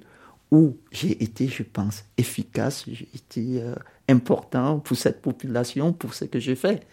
où 0.51 0.77
j'ai 0.91 1.23
été, 1.23 1.47
je 1.47 1.63
pense, 1.63 2.05
efficace, 2.17 2.85
j'ai 2.87 3.09
été 3.13 3.61
euh, 3.61 3.75
important 4.07 4.79
pour 4.79 4.95
cette 4.95 5.21
population, 5.21 5.91
pour 5.91 6.13
ce 6.13 6.25
que 6.25 6.39
j'ai 6.39 6.55
fait. 6.55 6.85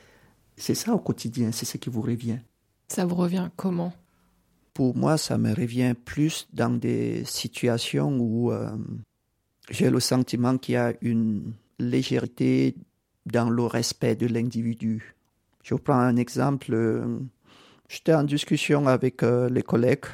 C'est 0.56 0.74
ça 0.74 0.94
au 0.94 0.98
quotidien, 0.98 1.52
c'est 1.52 1.64
ce 1.64 1.76
qui 1.78 1.90
vous 1.90 2.02
revient. 2.02 2.38
Ça 2.88 3.04
vous 3.04 3.16
revient 3.16 3.50
comment? 3.56 3.92
Pour 4.72 4.96
moi, 4.96 5.16
ça 5.18 5.38
me 5.38 5.52
revient 5.54 5.94
plus 5.94 6.48
dans 6.52 6.70
des 6.70 7.24
situations 7.24 8.16
où 8.18 8.52
euh, 8.52 8.70
j'ai 9.70 9.90
le 9.90 10.00
sentiment 10.00 10.58
qu'il 10.58 10.74
y 10.74 10.76
a 10.76 10.92
une 11.00 11.52
légèreté 11.78 12.74
dans 13.26 13.50
le 13.50 13.64
respect 13.64 14.16
de 14.16 14.26
l'individu. 14.26 15.14
Je 15.62 15.74
prends 15.74 15.98
un 15.98 16.16
exemple. 16.16 16.72
Euh, 16.72 17.18
j'étais 17.88 18.14
en 18.14 18.24
discussion 18.24 18.86
avec 18.86 19.22
euh, 19.22 19.48
les 19.48 19.62
collègues 19.62 20.06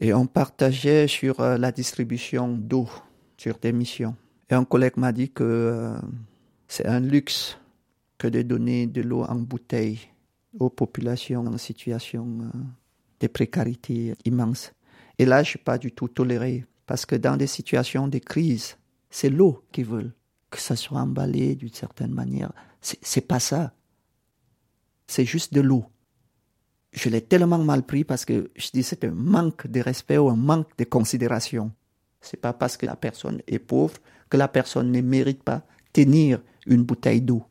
et 0.00 0.12
on 0.14 0.26
partageait 0.26 1.06
sur 1.06 1.42
la 1.42 1.72
distribution 1.72 2.56
d'eau 2.56 2.88
sur 3.36 3.58
des 3.58 3.72
missions. 3.72 4.16
Et 4.48 4.54
un 4.54 4.64
collègue 4.64 4.96
m'a 4.96 5.12
dit 5.12 5.30
que 5.30 5.92
c'est 6.68 6.86
un 6.86 7.00
luxe 7.00 7.59
que 8.20 8.28
de 8.28 8.42
donner 8.42 8.86
de 8.86 9.00
l'eau 9.00 9.24
en 9.24 9.36
bouteille 9.36 9.98
aux 10.58 10.68
populations 10.68 11.46
en 11.46 11.56
situation 11.56 12.26
euh, 12.42 12.58
de 13.20 13.26
précarité 13.28 14.14
immense. 14.26 14.72
Et 15.18 15.24
là, 15.24 15.38
je 15.38 15.48
ne 15.48 15.50
suis 15.50 15.58
pas 15.58 15.78
du 15.78 15.90
tout 15.90 16.08
toléré, 16.08 16.66
parce 16.84 17.06
que 17.06 17.16
dans 17.16 17.38
des 17.38 17.46
situations 17.46 18.08
de 18.08 18.18
crise, 18.18 18.76
c'est 19.08 19.30
l'eau 19.30 19.64
qu'ils 19.72 19.86
veulent, 19.86 20.12
que 20.50 20.60
ça 20.60 20.76
soit 20.76 21.00
emballé 21.00 21.54
d'une 21.54 21.72
certaine 21.72 22.12
manière. 22.12 22.52
C'est 22.82 23.26
pas 23.26 23.40
ça. 23.40 23.72
C'est 25.06 25.24
juste 25.24 25.54
de 25.54 25.62
l'eau. 25.62 25.86
Je 26.92 27.08
l'ai 27.08 27.22
tellement 27.22 27.58
mal 27.58 27.84
pris 27.84 28.04
parce 28.04 28.26
que 28.26 28.50
je 28.54 28.68
dis 28.70 28.82
c'est 28.82 29.04
un 29.04 29.12
manque 29.12 29.66
de 29.66 29.80
respect 29.80 30.18
ou 30.18 30.28
un 30.28 30.36
manque 30.36 30.76
de 30.76 30.84
considération. 30.84 31.72
C'est 32.20 32.40
pas 32.40 32.52
parce 32.52 32.76
que 32.76 32.84
la 32.84 32.96
personne 32.96 33.40
est 33.46 33.58
pauvre 33.58 33.94
que 34.28 34.36
la 34.36 34.48
personne 34.48 34.92
ne 34.92 35.00
mérite 35.00 35.42
pas 35.42 35.64
tenir 35.92 36.42
une 36.66 36.82
bouteille 36.82 37.22
d'eau 37.22 37.44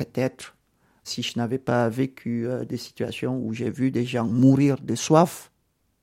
peut-être 0.00 0.56
si 1.04 1.22
je 1.22 1.38
n'avais 1.38 1.58
pas 1.58 1.88
vécu 1.88 2.46
euh, 2.46 2.64
des 2.64 2.76
situations 2.76 3.38
où 3.38 3.52
j'ai 3.52 3.70
vu 3.70 3.90
des 3.90 4.04
gens 4.04 4.26
mourir 4.26 4.76
de 4.80 4.94
soif, 4.94 5.50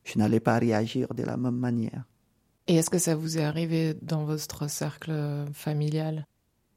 je 0.04 0.20
n'allais 0.20 0.40
pas 0.40 0.60
réagir 0.60 1.14
de 1.14 1.24
la 1.24 1.38
même 1.38 1.56
manière. 1.58 2.04
Et 2.68 2.76
est-ce 2.76 2.90
que 2.90 3.00
ça 3.00 3.16
vous 3.16 3.38
est 3.38 3.44
arrivé 3.44 3.96
dans 4.02 4.26
votre 4.26 4.70
cercle 4.70 5.46
familial? 5.54 6.26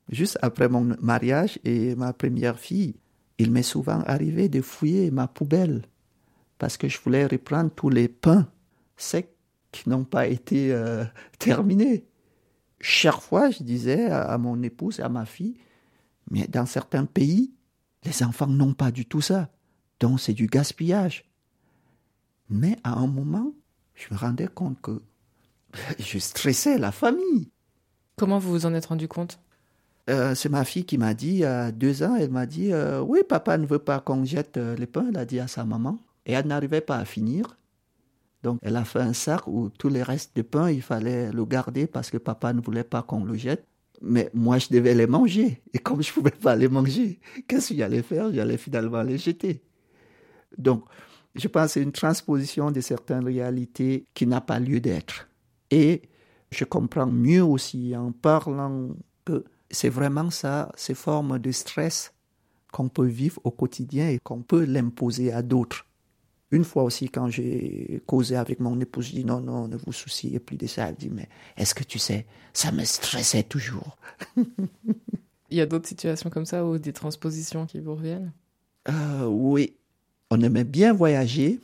Juste 0.09 0.39
après 0.41 0.69
mon 0.69 0.97
mariage 1.01 1.59
et 1.65 1.95
ma 1.95 2.13
première 2.13 2.59
fille, 2.59 2.97
il 3.39 3.51
m'est 3.51 3.63
souvent 3.63 4.03
arrivé 4.07 4.49
de 4.49 4.63
fouiller 4.63 5.11
ma 5.11 5.27
poubelle 5.27 5.83
parce 6.59 6.77
que 6.77 6.89
je 6.89 6.99
voulais 7.01 7.27
reprendre 7.27 7.71
tous 7.71 7.91
les 7.91 8.09
pains 8.09 8.49
secs 8.97 9.35
qui 9.73 9.89
n'ont 9.89 10.05
pas 10.05 10.27
été 10.27 10.73
euh, 10.73 11.05
terminés. 11.39 12.07
Chaque 12.81 13.21
fois, 13.21 13.51
je 13.51 13.63
disais 13.63 14.07
à 14.07 14.39
mon 14.39 14.63
épouse 14.63 15.01
et 15.01 15.03
à 15.03 15.09
ma 15.09 15.27
fille, 15.27 15.57
mais 16.31 16.47
dans 16.47 16.67
certains 16.67 17.05
pays, 17.05 17.53
les 18.05 18.23
enfants 18.23 18.47
n'ont 18.47 18.75
pas 18.75 18.91
du 18.91 19.07
tout 19.07 19.21
ça. 19.21 19.51
Donc 19.99 20.21
c'est 20.21 20.33
du 20.33 20.47
gaspillage. 20.47 21.25
Mais 22.49 22.79
à 22.83 22.95
un 22.95 23.07
moment, 23.07 23.53
je 23.95 24.13
me 24.13 24.19
rendais 24.19 24.49
compte 24.49 24.81
que 24.81 25.01
je 25.99 26.19
stressais 26.19 26.79
la 26.79 26.93
famille. 26.93 27.51
Comment 28.17 28.39
vous 28.39 28.51
vous 28.51 28.67
en 28.67 28.75
êtes 28.75 28.87
rendu 28.87 29.09
compte? 29.09 29.39
Euh, 30.09 30.35
C'est 30.35 30.49
ma 30.49 30.65
fille 30.65 30.85
qui 30.85 30.99
m'a 30.99 31.15
dit, 31.15 31.45
à 31.45 31.71
deux 31.73 32.03
ans, 32.03 32.17
elle 32.17 32.31
m'a 32.31 32.47
dit 32.47 32.73
euh, 32.73 33.01
Oui, 33.01 33.21
papa 33.29 33.57
ne 33.59 33.67
veut 33.67 33.79
pas 33.79 34.01
qu'on 34.01 34.25
jette 34.25 34.57
euh, 34.57 34.75
les 34.77 34.87
pains, 34.87 35.07
elle 35.09 35.19
a 35.19 35.25
dit 35.25 35.41
à 35.41 35.47
sa 35.47 35.65
maman. 35.65 35.99
Et 36.27 36.33
elle 36.33 36.47
n'arrivait 36.47 36.81
pas 36.81 36.97
à 36.97 37.05
finir. 37.05 37.57
Donc, 38.43 38.59
elle 38.63 38.77
a 38.77 38.85
fait 38.85 39.01
un 39.01 39.13
sac 39.13 39.47
où 39.47 39.69
tous 39.71 39.89
les 39.89 40.03
restes 40.03 40.35
de 40.37 40.43
pain, 40.43 40.71
il 40.71 40.83
fallait 40.83 41.31
le 41.31 41.45
garder 41.45 41.87
parce 41.87 42.11
que 42.11 42.17
papa 42.19 42.53
ne 42.53 42.61
voulait 42.61 42.85
pas 42.85 43.03
qu'on 43.03 43.25
le 43.25 43.35
jette. 43.35 43.67
Mais 44.01 44.31
moi, 44.33 44.59
je 44.59 44.69
devais 44.69 44.95
les 44.95 45.07
manger. 45.07 45.63
Et 45.73 45.79
comme 45.79 46.03
je 46.03 46.11
ne 46.11 46.15
pouvais 46.15 46.31
pas 46.31 46.57
les 46.57 46.69
manger, 46.69 47.21
qu'est-ce 47.47 47.71
que 47.71 47.77
j'allais 47.77 48.03
faire? 48.03 48.33
J'allais 48.33 48.57
finalement 48.57 49.03
les 49.03 49.19
jeter. 49.19 49.63
Donc, 50.57 50.85
je 51.35 51.47
pense 51.49 51.67
que 51.67 51.73
c'est 51.73 51.83
une 51.83 51.93
transposition 51.93 52.71
de 52.71 52.81
certaines 52.81 53.25
réalités 53.25 54.07
qui 54.15 54.27
n'a 54.27 54.41
pas 54.41 54.59
lieu 54.59 54.81
d'être. 54.81 55.29
Et 55.71 56.03
je 56.51 56.65
comprends 56.65 57.07
mieux 57.07 57.45
aussi 57.45 57.95
en 57.97 58.13
parlant 58.13 58.89
que 59.25 59.45
c'est 59.71 59.89
vraiment 59.89 60.31
ça, 60.31 60.73
ces 60.75 60.95
formes 60.95 61.39
de 61.39 61.53
stress 61.53 62.13
qu'on 62.73 62.89
peut 62.89 63.07
vivre 63.07 63.41
au 63.45 63.51
quotidien 63.51 64.09
et 64.09 64.19
qu'on 64.19 64.43
peut 64.43 64.65
l'imposer 64.65 65.33
à 65.33 65.43
d'autres. 65.43 65.87
Une 66.51 66.65
fois 66.65 66.83
aussi, 66.83 67.09
quand 67.09 67.29
j'ai 67.29 68.03
causé 68.07 68.37
avec 68.37 68.61
mon 68.61 68.79
épouse, 68.81 69.07
je 69.09 69.13
dis 69.13 69.25
non, 69.25 69.41
non, 69.41 69.69
ne 69.69 69.77
vous 69.77 69.93
souciez 69.93 70.39
plus 70.41 70.57
de 70.57 70.67
ça. 70.67 70.89
Elle 70.89 70.97
dit, 70.97 71.11
mais 71.11 71.29
est-ce 71.57 71.75
que 71.75 71.85
tu 71.85 71.99
sais, 71.99 72.27
ça 72.53 72.73
me 72.73 72.85
stressait 72.85 73.45
toujours. 73.45 73.97
Il 75.51 75.57
y 75.59 75.61
a 75.61 75.67
d'autres 75.67 75.89
situations 75.89 76.31
comme 76.31 76.47
ça 76.47 76.65
ou 76.65 76.79
des 76.79 76.93
transpositions 76.93 77.67
qui 77.67 77.81
vous 77.81 77.95
reviennent? 77.95 78.33
Euh, 78.89 79.27
Oui. 79.27 79.77
On 80.31 80.41
aimait 80.43 80.65
bien 80.65 80.93
voyager. 80.93 81.61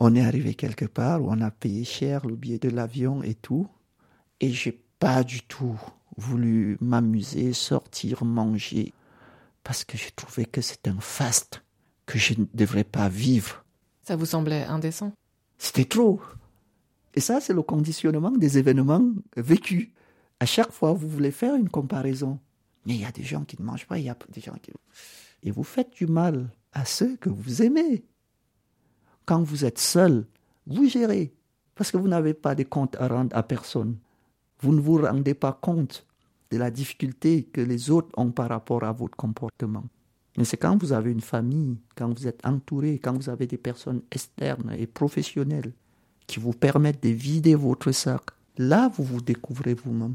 On 0.00 0.14
est 0.14 0.22
arrivé 0.22 0.54
quelque 0.54 0.86
part 0.86 1.22
où 1.22 1.30
on 1.30 1.40
a 1.40 1.50
payé 1.50 1.84
cher 1.84 2.26
le 2.26 2.36
billet 2.36 2.58
de 2.58 2.70
l'avion 2.70 3.22
et 3.22 3.34
tout. 3.34 3.68
Et 4.40 4.52
j'ai 4.52 4.72
pas 4.98 5.24
du 5.24 5.42
tout 5.42 5.78
voulu 6.16 6.78
m'amuser, 6.80 7.52
sortir, 7.52 8.24
manger, 8.24 8.94
parce 9.64 9.84
que 9.84 9.98
j'ai 9.98 10.10
trouvé 10.12 10.46
que 10.46 10.60
c'est 10.62 10.88
un 10.88 11.00
faste 11.00 11.62
que 12.06 12.18
je 12.18 12.34
ne 12.40 12.46
devrais 12.54 12.84
pas 12.84 13.08
vivre. 13.08 13.64
Ça 14.02 14.16
vous 14.16 14.26
semblait 14.26 14.64
indécent? 14.64 15.12
C'était 15.58 15.84
trop. 15.84 16.20
Et 17.14 17.20
ça, 17.20 17.40
c'est 17.40 17.52
le 17.52 17.62
conditionnement 17.62 18.30
des 18.30 18.58
événements 18.58 19.10
vécus. 19.36 19.88
À 20.38 20.46
chaque 20.46 20.72
fois, 20.72 20.92
vous 20.92 21.08
voulez 21.08 21.30
faire 21.30 21.54
une 21.54 21.68
comparaison. 21.68 22.38
Mais 22.86 22.94
il 22.94 23.00
y 23.00 23.04
a 23.04 23.12
des 23.12 23.24
gens 23.24 23.44
qui 23.44 23.60
ne 23.60 23.66
mangent 23.66 23.86
pas, 23.86 23.98
il 23.98 24.04
y 24.04 24.08
a 24.08 24.16
des 24.30 24.40
gens 24.40 24.54
qui... 24.62 24.72
Et 25.42 25.50
vous 25.50 25.64
faites 25.64 25.92
du 25.92 26.06
mal 26.06 26.50
à 26.72 26.84
ceux 26.84 27.16
que 27.16 27.28
vous 27.28 27.62
aimez. 27.62 28.04
Quand 29.26 29.42
vous 29.42 29.64
êtes 29.64 29.78
seul, 29.78 30.26
vous 30.66 30.88
gérez. 30.88 31.34
Parce 31.74 31.90
que 31.90 31.96
vous 31.96 32.08
n'avez 32.08 32.34
pas 32.34 32.54
de 32.54 32.62
comptes 32.62 32.96
à 32.96 33.08
rendre 33.08 33.36
à 33.36 33.42
personne. 33.42 33.96
Vous 34.60 34.72
ne 34.72 34.80
vous 34.80 34.98
rendez 34.98 35.34
pas 35.34 35.52
compte 35.52 36.06
de 36.50 36.58
la 36.58 36.70
difficulté 36.70 37.44
que 37.44 37.60
les 37.60 37.90
autres 37.90 38.10
ont 38.16 38.30
par 38.30 38.48
rapport 38.48 38.84
à 38.84 38.92
votre 38.92 39.16
comportement. 39.16 39.84
Mais 40.40 40.46
c'est 40.46 40.56
quand 40.56 40.82
vous 40.82 40.94
avez 40.94 41.12
une 41.12 41.20
famille, 41.20 41.76
quand 41.94 42.18
vous 42.18 42.26
êtes 42.26 42.40
entouré, 42.46 42.98
quand 42.98 43.12
vous 43.12 43.28
avez 43.28 43.46
des 43.46 43.58
personnes 43.58 44.00
externes 44.10 44.74
et 44.74 44.86
professionnelles 44.86 45.74
qui 46.26 46.40
vous 46.40 46.54
permettent 46.54 47.02
de 47.02 47.10
vider 47.10 47.54
votre 47.54 47.92
sac, 47.92 48.22
là 48.56 48.88
vous 48.88 49.04
vous 49.04 49.20
découvrez 49.20 49.74
vous-même. 49.74 50.14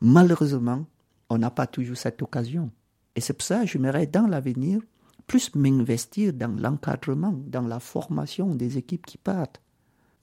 Malheureusement, 0.00 0.84
on 1.30 1.38
n'a 1.38 1.52
pas 1.52 1.68
toujours 1.68 1.96
cette 1.96 2.20
occasion. 2.22 2.72
Et 3.14 3.20
c'est 3.20 3.34
pour 3.34 3.44
ça 3.44 3.60
que 3.60 3.68
j'aimerais 3.68 4.08
dans 4.08 4.26
l'avenir 4.26 4.80
plus 5.28 5.54
m'investir 5.54 6.32
dans 6.32 6.58
l'encadrement, 6.58 7.40
dans 7.46 7.62
la 7.68 7.78
formation 7.78 8.56
des 8.56 8.78
équipes 8.78 9.06
qui 9.06 9.16
partent. 9.16 9.60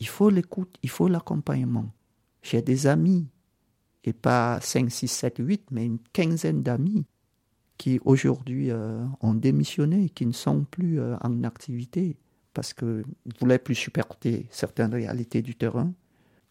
Il 0.01 0.07
faut 0.09 0.29
l'écoute, 0.29 0.75
il 0.83 0.89
faut 0.89 1.07
l'accompagnement. 1.07 1.87
J'ai 2.41 2.61
des 2.61 2.87
amis, 2.87 3.25
et 4.03 4.11
pas 4.11 4.59
5, 4.59 4.91
6, 4.91 5.07
7, 5.07 5.35
8, 5.39 5.67
mais 5.71 5.85
une 5.85 5.99
quinzaine 6.11 6.61
d'amis 6.61 7.05
qui 7.79 7.99
aujourd'hui 8.05 8.69
euh, 8.69 9.03
ont 9.21 9.33
démissionné, 9.33 10.09
qui 10.09 10.27
ne 10.27 10.33
sont 10.33 10.65
plus 10.69 10.99
euh, 10.99 11.15
en 11.21 11.43
activité 11.43 12.17
parce 12.53 12.73
qu'ils 12.73 13.05
ne 13.25 13.39
voulaient 13.39 13.57
plus 13.57 13.73
supporter 13.73 14.47
certaines 14.51 14.93
réalités 14.93 15.41
du 15.41 15.55
terrain, 15.55 15.93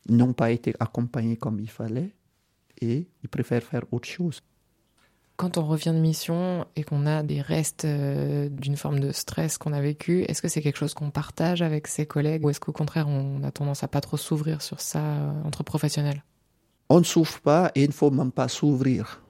n'ont 0.08 0.32
pas 0.32 0.50
été 0.50 0.74
accompagnés 0.80 1.36
comme 1.36 1.60
il 1.60 1.68
fallait 1.68 2.14
et 2.80 3.06
ils 3.22 3.28
préfèrent 3.28 3.62
faire 3.62 3.84
autre 3.92 4.08
chose. 4.08 4.40
Quand 5.36 5.58
on 5.58 5.66
revient 5.66 5.92
de 5.94 6.00
mission 6.00 6.66
et 6.76 6.82
qu'on 6.82 7.04
a 7.06 7.22
des 7.22 7.42
restes 7.42 7.84
euh, 7.84 8.48
d'une 8.48 8.76
forme 8.76 8.98
de 8.98 9.12
stress 9.12 9.58
qu'on 9.58 9.74
a 9.74 9.82
vécu, 9.82 10.22
est-ce 10.22 10.40
que 10.40 10.48
c'est 10.48 10.62
quelque 10.62 10.78
chose 10.78 10.94
qu'on 10.94 11.10
partage 11.10 11.60
avec 11.60 11.88
ses 11.88 12.06
collègues 12.06 12.44
ou 12.44 12.50
est-ce 12.50 12.58
qu'au 12.58 12.72
contraire 12.72 13.06
on 13.06 13.44
a 13.44 13.50
tendance 13.50 13.84
à 13.84 13.88
pas 13.88 14.00
trop 14.00 14.16
s'ouvrir 14.16 14.62
sur 14.62 14.80
ça 14.80 15.34
entre 15.44 15.62
professionnels? 15.62 16.24
On 16.88 17.00
ne 17.00 17.04
s'ouvre 17.04 17.38
pas 17.40 17.70
et 17.74 17.82
il 17.82 17.88
ne 17.88 17.92
faut 17.92 18.10
même 18.10 18.32
pas 18.32 18.48
s'ouvrir. 18.48 19.22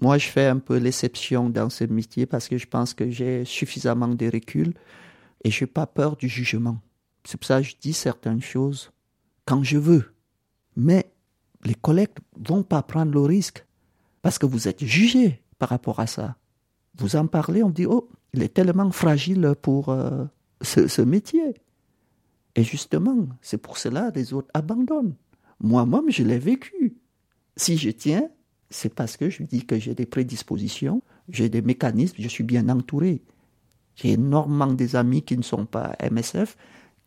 Moi, 0.00 0.18
je 0.18 0.28
fais 0.28 0.46
un 0.46 0.58
peu 0.58 0.76
l'exception 0.76 1.48
dans 1.50 1.70
ce 1.70 1.84
métier 1.84 2.26
parce 2.26 2.48
que 2.48 2.58
je 2.58 2.66
pense 2.66 2.94
que 2.94 3.10
j'ai 3.10 3.44
suffisamment 3.44 4.08
de 4.08 4.26
recul 4.26 4.74
et 5.44 5.50
je 5.50 5.64
n'ai 5.64 5.70
pas 5.70 5.86
peur 5.86 6.16
du 6.16 6.28
jugement. 6.28 6.78
C'est 7.24 7.38
pour 7.38 7.46
ça 7.46 7.60
que 7.62 7.68
je 7.68 7.76
dis 7.80 7.92
certaines 7.92 8.42
choses 8.42 8.90
quand 9.44 9.62
je 9.62 9.78
veux. 9.78 10.14
Mais 10.76 11.10
les 11.64 11.74
collègues 11.74 12.10
vont 12.36 12.62
pas 12.62 12.82
prendre 12.82 13.12
le 13.12 13.20
risque 13.20 13.64
parce 14.22 14.38
que 14.38 14.46
vous 14.46 14.68
êtes 14.68 14.84
jugé 14.84 15.42
par 15.58 15.68
rapport 15.68 16.00
à 16.00 16.06
ça. 16.06 16.36
Vous 16.98 17.16
en 17.16 17.26
parlez, 17.26 17.62
on 17.62 17.70
dit 17.70 17.86
oh, 17.86 18.08
il 18.32 18.42
est 18.42 18.54
tellement 18.54 18.90
fragile 18.90 19.54
pour 19.62 19.90
euh, 19.90 20.24
ce, 20.60 20.88
ce 20.88 21.02
métier. 21.02 21.54
Et 22.56 22.64
justement, 22.64 23.28
c'est 23.42 23.58
pour 23.58 23.78
cela 23.78 24.10
que 24.10 24.18
les 24.18 24.32
autres 24.32 24.50
abandonnent. 24.54 25.14
Moi-même, 25.60 26.10
je 26.10 26.22
l'ai 26.22 26.38
vécu. 26.38 26.96
Si 27.56 27.76
je 27.76 27.90
tiens, 27.90 28.28
c'est 28.74 28.92
parce 28.92 29.16
que 29.16 29.30
je 29.30 29.44
dis 29.44 29.64
que 29.64 29.78
j'ai 29.78 29.94
des 29.94 30.04
prédispositions, 30.04 31.00
j'ai 31.28 31.48
des 31.48 31.62
mécanismes, 31.62 32.16
je 32.18 32.28
suis 32.28 32.42
bien 32.42 32.68
entouré. 32.68 33.22
J'ai 33.94 34.12
énormément 34.12 34.66
des 34.66 34.96
amis 34.96 35.22
qui 35.22 35.36
ne 35.36 35.42
sont 35.42 35.64
pas 35.64 35.94
MSF, 36.10 36.56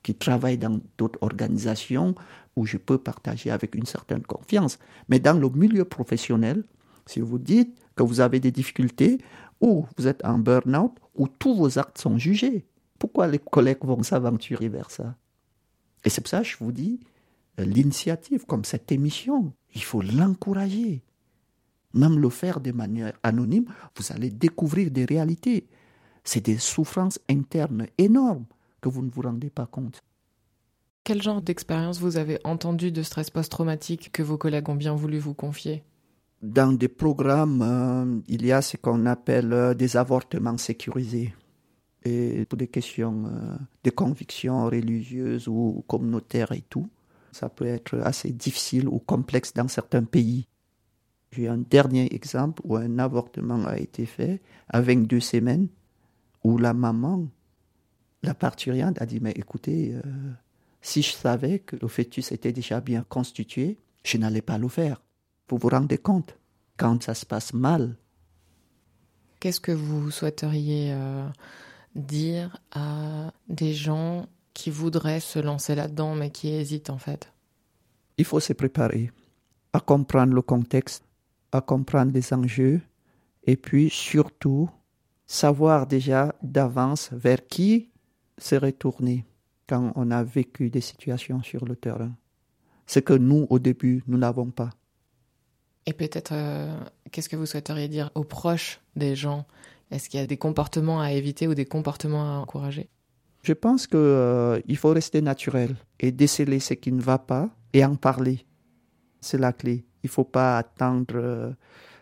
qui 0.01 0.15
travaillent 0.15 0.57
dans 0.57 0.79
d'autres 0.97 1.19
organisations 1.21 2.15
où 2.55 2.65
je 2.65 2.77
peux 2.77 2.97
partager 2.97 3.51
avec 3.51 3.75
une 3.75 3.85
certaine 3.85 4.21
confiance. 4.21 4.79
Mais 5.09 5.19
dans 5.19 5.37
le 5.37 5.49
milieu 5.49 5.83
professionnel, 5.83 6.63
si 7.05 7.19
vous 7.19 7.37
dites 7.37 7.77
que 7.97 8.03
vous 8.03 8.21
avez 8.21 8.39
des 8.39 8.51
difficultés, 8.51 9.17
ou 9.59 9.85
vous 9.97 10.07
êtes 10.07 10.23
en 10.23 10.39
burn-out, 10.39 10.93
ou 11.15 11.27
tous 11.27 11.53
vos 11.53 11.77
actes 11.77 11.97
sont 11.97 12.17
jugés, 12.17 12.65
pourquoi 12.97 13.27
les 13.27 13.39
collègues 13.39 13.83
vont 13.83 14.03
s'aventurer 14.03 14.69
vers 14.69 14.89
ça? 14.89 15.17
Et 16.05 16.09
c'est 16.09 16.21
pour 16.21 16.29
ça 16.29 16.43
que 16.43 16.47
je 16.47 16.57
vous 16.61 16.71
dis, 16.71 17.01
l'initiative 17.57 18.45
comme 18.45 18.63
cette 18.63 18.89
émission, 18.93 19.51
il 19.75 19.83
faut 19.83 20.01
l'encourager 20.01 21.03
même 21.97 22.19
le 22.19 22.29
faire 22.29 22.59
de 22.59 22.71
manière 22.71 23.13
anonyme, 23.23 23.65
vous 23.95 24.11
allez 24.11 24.29
découvrir 24.29 24.91
des 24.91 25.05
réalités. 25.05 25.67
C'est 26.23 26.45
des 26.45 26.57
souffrances 26.57 27.19
internes 27.29 27.87
énormes 27.97 28.45
que 28.81 28.89
vous 28.89 29.01
ne 29.01 29.09
vous 29.09 29.21
rendez 29.21 29.49
pas 29.49 29.65
compte. 29.65 30.03
Quel 31.03 31.21
genre 31.21 31.41
d'expérience 31.41 31.99
vous 31.99 32.17
avez 32.17 32.37
entendu 32.43 32.91
de 32.91 33.01
stress 33.01 33.29
post-traumatique 33.29 34.11
que 34.11 34.23
vos 34.23 34.37
collègues 34.37 34.67
ont 34.67 34.75
bien 34.75 34.93
voulu 34.93 35.19
vous 35.19 35.33
confier? 35.33 35.83
Dans 36.41 36.71
des 36.71 36.89
programmes, 36.89 37.61
euh, 37.61 38.19
il 38.27 38.45
y 38.45 38.51
a 38.51 38.61
ce 38.61 38.77
qu'on 38.77 39.05
appelle 39.05 39.53
euh, 39.53 39.73
des 39.73 39.97
avortements 39.97 40.57
sécurisés. 40.57 41.33
Et 42.03 42.45
pour 42.45 42.57
des 42.57 42.67
questions 42.67 43.25
euh, 43.25 43.55
de 43.83 43.89
convictions 43.89 44.65
religieuses 44.65 45.47
ou 45.47 45.83
communautaires 45.87 46.51
et 46.51 46.63
tout, 46.69 46.89
ça 47.31 47.49
peut 47.49 47.65
être 47.65 47.99
assez 47.99 48.31
difficile 48.31 48.87
ou 48.87 48.99
complexe 48.99 49.53
dans 49.53 49.67
certains 49.67 50.03
pays. 50.03 50.47
J'ai 51.31 51.47
un 51.47 51.57
dernier 51.57 52.13
exemple 52.13 52.61
où 52.65 52.75
un 52.77 52.99
avortement 52.99 53.65
a 53.65 53.77
été 53.77 54.05
fait 54.05 54.41
avec 54.69 55.07
deux 55.07 55.19
semaines, 55.19 55.67
où 56.43 56.57
la 56.57 56.73
maman, 56.73 57.27
la 58.23 58.33
parturiente, 58.33 59.01
a 59.01 59.05
dit 59.05 59.19
Mais 59.19 59.31
écoutez, 59.31 59.93
euh, 59.93 60.01
si 60.81 61.01
je 61.01 61.11
savais 61.11 61.59
que 61.59 61.75
le 61.75 61.87
fœtus 61.87 62.31
était 62.31 62.53
déjà 62.53 62.79
bien 62.81 63.05
constitué, 63.07 63.77
je 64.03 64.17
n'allais 64.17 64.41
pas 64.41 64.57
le 64.57 64.67
faire. 64.67 65.01
Vous 65.49 65.57
vous 65.57 65.69
rendez 65.69 65.97
compte 65.97 66.37
Quand 66.77 67.03
ça 67.03 67.13
se 67.13 67.25
passe 67.25 67.53
mal? 67.53 67.95
Qu'est-ce 69.39 69.59
que 69.59 69.71
vous 69.71 70.09
souhaiteriez 70.09 70.93
euh, 70.93 71.27
dire 71.95 72.57
à 72.71 73.31
des 73.49 73.73
gens 73.73 74.27
qui 74.53 74.71
voudraient 74.71 75.19
se 75.19 75.39
lancer 75.39 75.75
là-dedans 75.75 76.15
mais 76.15 76.31
qui 76.31 76.49
hésitent 76.49 76.89
en 76.89 76.97
fait? 76.97 77.31
Il 78.17 78.25
faut 78.25 78.39
se 78.39 78.53
préparer 78.53 79.11
à 79.73 79.79
comprendre 79.79 80.33
le 80.33 80.41
contexte 80.41 81.03
à 81.51 81.61
comprendre 81.61 82.11
les 82.13 82.33
enjeux 82.33 82.81
et 83.43 83.55
puis 83.55 83.89
surtout 83.89 84.69
savoir 85.25 85.87
déjà 85.87 86.35
d'avance 86.41 87.09
vers 87.11 87.45
qui 87.47 87.91
se 88.37 88.55
retourner 88.55 89.25
quand 89.67 89.91
on 89.95 90.11
a 90.11 90.23
vécu 90.23 90.69
des 90.69 90.81
situations 90.81 91.43
sur 91.43 91.65
le 91.65 91.75
terrain. 91.75 92.11
Ce 92.85 92.99
que 92.99 93.13
nous, 93.13 93.47
au 93.49 93.59
début, 93.59 94.03
nous 94.07 94.17
n'avons 94.17 94.49
pas. 94.49 94.69
Et 95.85 95.93
peut-être, 95.93 96.31
euh, 96.33 96.77
qu'est-ce 97.11 97.29
que 97.29 97.35
vous 97.35 97.45
souhaiteriez 97.45 97.87
dire 97.87 98.11
aux 98.15 98.23
proches 98.23 98.81
des 98.95 99.15
gens? 99.15 99.45
Est-ce 99.91 100.09
qu'il 100.09 100.19
y 100.19 100.23
a 100.23 100.27
des 100.27 100.37
comportements 100.37 101.01
à 101.01 101.11
éviter 101.11 101.47
ou 101.47 101.53
des 101.53 101.65
comportements 101.65 102.35
à 102.35 102.39
encourager? 102.39 102.89
Je 103.41 103.53
pense 103.53 103.87
qu'il 103.87 103.97
euh, 103.97 104.75
faut 104.75 104.89
rester 104.89 105.21
naturel 105.21 105.75
et 105.99 106.11
déceler 106.11 106.59
ce 106.59 106.73
qui 106.73 106.91
ne 106.91 107.01
va 107.01 107.17
pas 107.17 107.49
et 107.73 107.85
en 107.85 107.95
parler. 107.95 108.45
C'est 109.21 109.37
la 109.37 109.53
clé. 109.53 109.85
Il 110.07 110.11
ne 110.11 110.13
faut 110.13 110.23
pas 110.23 110.57
attendre 110.57 111.15
euh, 111.15 111.51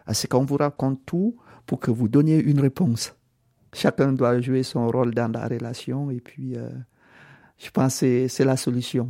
à 0.06 0.14
ce 0.14 0.28
qu'on 0.28 0.46
vous 0.46 0.58
raconte 0.58 1.04
tout 1.06 1.36
pour 1.66 1.80
que 1.80 1.90
vous 1.90 2.08
donniez 2.08 2.38
une 2.38 2.60
réponse. 2.60 3.16
Chacun 3.74 4.14
doit 4.14 4.40
jouer 4.40 4.64
son 4.64 4.88
rôle 4.88 5.14
dans 5.16 5.32
la 5.32 5.48
relation 5.48 6.12
et 6.12 6.22
puis 6.22 6.56
euh, 6.56 6.70
je 7.58 7.70
pense 7.72 8.02
que 8.02 8.28
c'est 8.28 8.46
la 8.46 8.58
solution. 8.58 9.10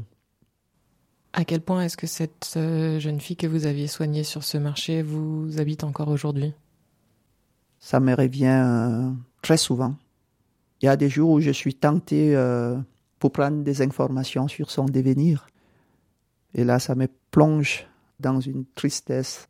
À 1.33 1.43
quel 1.43 1.59
point 1.59 1.83
est-ce 1.83 1.97
que 1.97 2.07
cette 2.07 2.53
euh, 2.55 2.97
jeune 2.97 3.19
fille 3.19 3.35
que 3.35 3.45
vous 3.45 3.65
aviez 3.65 3.87
soignée 3.87 4.23
sur 4.23 4.43
ce 4.43 4.57
marché 4.57 5.01
vous 5.01 5.59
habite 5.59 5.83
encore 5.83 6.07
aujourd'hui? 6.07 6.53
Ça 7.77 7.99
me 7.99 8.15
revient 8.15 8.63
euh, 8.63 9.11
très 9.41 9.57
souvent. 9.57 9.95
Il 10.81 10.85
y 10.85 10.89
a 10.89 10.95
des 10.95 11.09
jours 11.09 11.31
où 11.31 11.41
je 11.41 11.51
suis 11.51 11.75
tenté 11.75 12.35
euh, 12.35 12.77
pour 13.19 13.33
prendre 13.33 13.63
des 13.63 13.81
informations 13.81 14.47
sur 14.47 14.71
son 14.71 14.85
devenir. 14.85 15.47
Et 16.53 16.63
là, 16.63 16.79
ça 16.79 16.95
me 16.95 17.07
plonge 17.31 17.85
dans 18.19 18.39
une 18.39 18.65
tristesse 18.75 19.47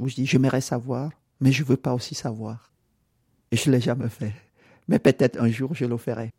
où 0.00 0.08
je 0.08 0.14
dis, 0.14 0.26
j'aimerais 0.26 0.60
savoir, 0.60 1.10
mais 1.40 1.52
je 1.52 1.62
ne 1.62 1.68
veux 1.68 1.76
pas 1.76 1.94
aussi 1.94 2.14
savoir. 2.14 2.72
Et 3.50 3.56
je 3.56 3.70
l'ai 3.70 3.80
jamais 3.80 4.08
fait. 4.08 4.32
Mais 4.88 4.98
peut-être 4.98 5.40
un 5.40 5.48
jour, 5.48 5.74
je 5.74 5.84
le 5.84 5.96
ferai. 5.96 6.32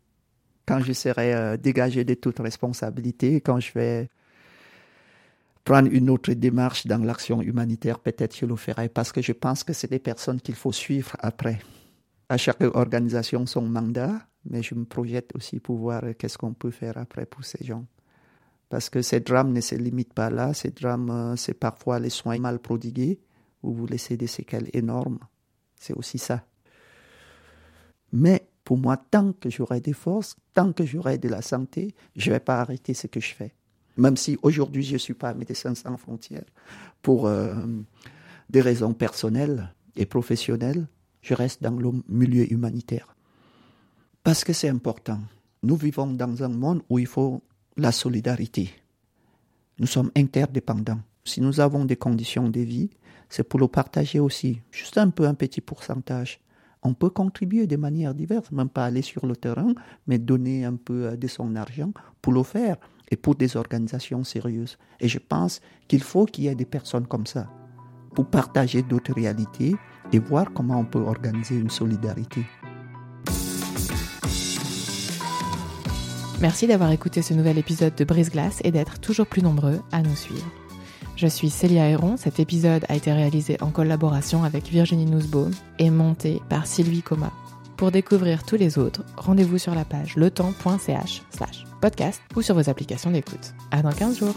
Quand 0.66 0.80
je 0.80 0.92
serai 0.92 1.58
dégagé 1.58 2.04
de 2.04 2.14
toute 2.14 2.38
responsabilité, 2.38 3.40
quand 3.40 3.60
je 3.60 3.72
vais 3.72 4.08
prendre 5.64 5.88
une 5.92 6.10
autre 6.10 6.32
démarche 6.32 6.86
dans 6.86 6.98
l'action 6.98 7.42
humanitaire, 7.42 7.98
peut-être 7.98 8.36
je 8.36 8.46
le 8.46 8.56
ferai 8.56 8.88
parce 8.88 9.12
que 9.12 9.20
je 9.20 9.32
pense 9.32 9.64
que 9.64 9.72
c'est 9.72 9.90
des 9.90 9.98
personnes 9.98 10.40
qu'il 10.40 10.54
faut 10.54 10.72
suivre 10.72 11.16
après. 11.20 11.58
À 12.28 12.36
chaque 12.36 12.62
organisation 12.62 13.44
son 13.46 13.62
mandat, 13.62 14.20
mais 14.44 14.62
je 14.62 14.74
me 14.74 14.84
projette 14.84 15.34
aussi 15.34 15.58
pour 15.58 15.76
voir 15.76 16.02
qu'est-ce 16.18 16.38
qu'on 16.38 16.54
peut 16.54 16.70
faire 16.70 16.96
après 16.96 17.26
pour 17.26 17.44
ces 17.44 17.64
gens. 17.64 17.84
Parce 18.70 18.88
que 18.88 19.02
ces 19.02 19.20
drames 19.20 19.52
ne 19.52 19.60
se 19.60 19.74
limitent 19.74 20.14
pas 20.14 20.30
là, 20.30 20.54
ces 20.54 20.70
drames, 20.70 21.10
euh, 21.10 21.36
c'est 21.36 21.54
parfois 21.54 21.98
les 21.98 22.08
soins 22.08 22.38
mal 22.38 22.58
prodigués, 22.58 23.20
où 23.62 23.74
vous 23.74 23.86
laissez 23.86 24.16
des 24.16 24.26
séquelles 24.26 24.70
énormes. 24.72 25.18
C'est 25.76 25.92
aussi 25.92 26.16
ça. 26.16 26.44
Mais 28.12 28.48
pour 28.64 28.78
moi, 28.78 28.96
tant 28.96 29.32
que 29.34 29.50
j'aurai 29.50 29.80
des 29.80 29.92
forces, 29.92 30.36
tant 30.54 30.72
que 30.72 30.86
j'aurai 30.86 31.18
de 31.18 31.28
la 31.28 31.42
santé, 31.42 31.94
je 32.16 32.30
ne 32.30 32.36
vais 32.36 32.40
pas 32.40 32.60
arrêter 32.60 32.94
ce 32.94 33.06
que 33.06 33.20
je 33.20 33.34
fais 33.34 33.54
même 34.00 34.16
si 34.16 34.38
aujourd'hui 34.42 34.82
je 34.82 34.94
ne 34.94 34.98
suis 34.98 35.14
pas 35.14 35.34
médecin 35.34 35.74
sans 35.74 35.96
frontières, 35.96 36.44
pour 37.02 37.26
euh, 37.26 37.54
des 38.48 38.60
raisons 38.60 38.94
personnelles 38.94 39.72
et 39.96 40.06
professionnelles, 40.06 40.88
je 41.22 41.34
reste 41.34 41.62
dans 41.62 41.76
le 41.76 41.90
milieu 42.08 42.50
humanitaire. 42.50 43.14
Parce 44.22 44.42
que 44.42 44.52
c'est 44.52 44.68
important. 44.68 45.20
Nous 45.62 45.76
vivons 45.76 46.06
dans 46.06 46.42
un 46.42 46.48
monde 46.48 46.82
où 46.88 46.98
il 46.98 47.06
faut 47.06 47.42
la 47.80 47.92
solidarité. 47.92 48.70
Nous 49.78 49.86
sommes 49.86 50.10
interdépendants. 50.14 51.00
Si 51.24 51.40
nous 51.40 51.60
avons 51.60 51.86
des 51.86 51.96
conditions 51.96 52.48
de 52.48 52.60
vie, 52.60 52.90
c'est 53.28 53.48
pour 53.48 53.58
le 53.58 53.68
partager 53.68 54.20
aussi, 54.20 54.60
juste 54.70 54.98
un 54.98 55.08
peu, 55.08 55.26
un 55.26 55.34
petit 55.34 55.62
pourcentage. 55.62 56.40
On 56.82 56.92
peut 56.94 57.10
contribuer 57.10 57.66
de 57.66 57.76
manière 57.76 58.14
diverse, 58.14 58.52
même 58.52 58.68
pas 58.68 58.84
aller 58.84 59.02
sur 59.02 59.26
le 59.26 59.34
terrain, 59.34 59.74
mais 60.06 60.18
donner 60.18 60.64
un 60.64 60.76
peu 60.76 61.16
de 61.16 61.26
son 61.26 61.56
argent 61.56 61.92
pour 62.20 62.32
le 62.32 62.42
faire 62.42 62.76
et 63.10 63.16
pour 63.16 63.34
des 63.34 63.56
organisations 63.56 64.24
sérieuses. 64.24 64.76
Et 65.00 65.08
je 65.08 65.18
pense 65.18 65.60
qu'il 65.88 66.02
faut 66.02 66.26
qu'il 66.26 66.44
y 66.44 66.48
ait 66.48 66.54
des 66.54 66.66
personnes 66.66 67.06
comme 67.06 67.26
ça 67.26 67.50
pour 68.14 68.26
partager 68.26 68.82
d'autres 68.82 69.14
réalités 69.14 69.74
et 70.12 70.18
voir 70.18 70.52
comment 70.52 70.80
on 70.80 70.84
peut 70.84 71.00
organiser 71.00 71.56
une 71.56 71.70
solidarité. 71.70 72.44
Merci 76.40 76.66
d'avoir 76.66 76.90
écouté 76.90 77.20
ce 77.20 77.34
nouvel 77.34 77.58
épisode 77.58 77.94
de 77.94 78.04
Brise 78.04 78.30
Glace 78.30 78.60
et 78.64 78.70
d'être 78.70 78.98
toujours 78.98 79.26
plus 79.26 79.42
nombreux 79.42 79.80
à 79.92 80.00
nous 80.00 80.16
suivre. 80.16 80.46
Je 81.16 81.26
suis 81.26 81.50
Célia 81.50 81.86
Héron. 81.86 82.16
Cet 82.16 82.40
épisode 82.40 82.86
a 82.88 82.96
été 82.96 83.12
réalisé 83.12 83.58
en 83.60 83.70
collaboration 83.70 84.42
avec 84.42 84.64
Virginie 84.68 85.04
Nussbaum 85.04 85.50
et 85.78 85.90
monté 85.90 86.40
par 86.48 86.66
Sylvie 86.66 87.02
Coma. 87.02 87.30
Pour 87.76 87.90
découvrir 87.90 88.44
tous 88.44 88.56
les 88.56 88.78
autres, 88.78 89.02
rendez-vous 89.18 89.58
sur 89.58 89.74
la 89.74 89.84
page 89.84 90.16
letemps.ch 90.16 91.22
slash 91.30 91.64
podcast 91.82 92.22
ou 92.34 92.40
sur 92.40 92.54
vos 92.54 92.70
applications 92.70 93.10
d'écoute. 93.10 93.54
À 93.70 93.82
dans 93.82 93.92
15 93.92 94.18
jours! 94.18 94.34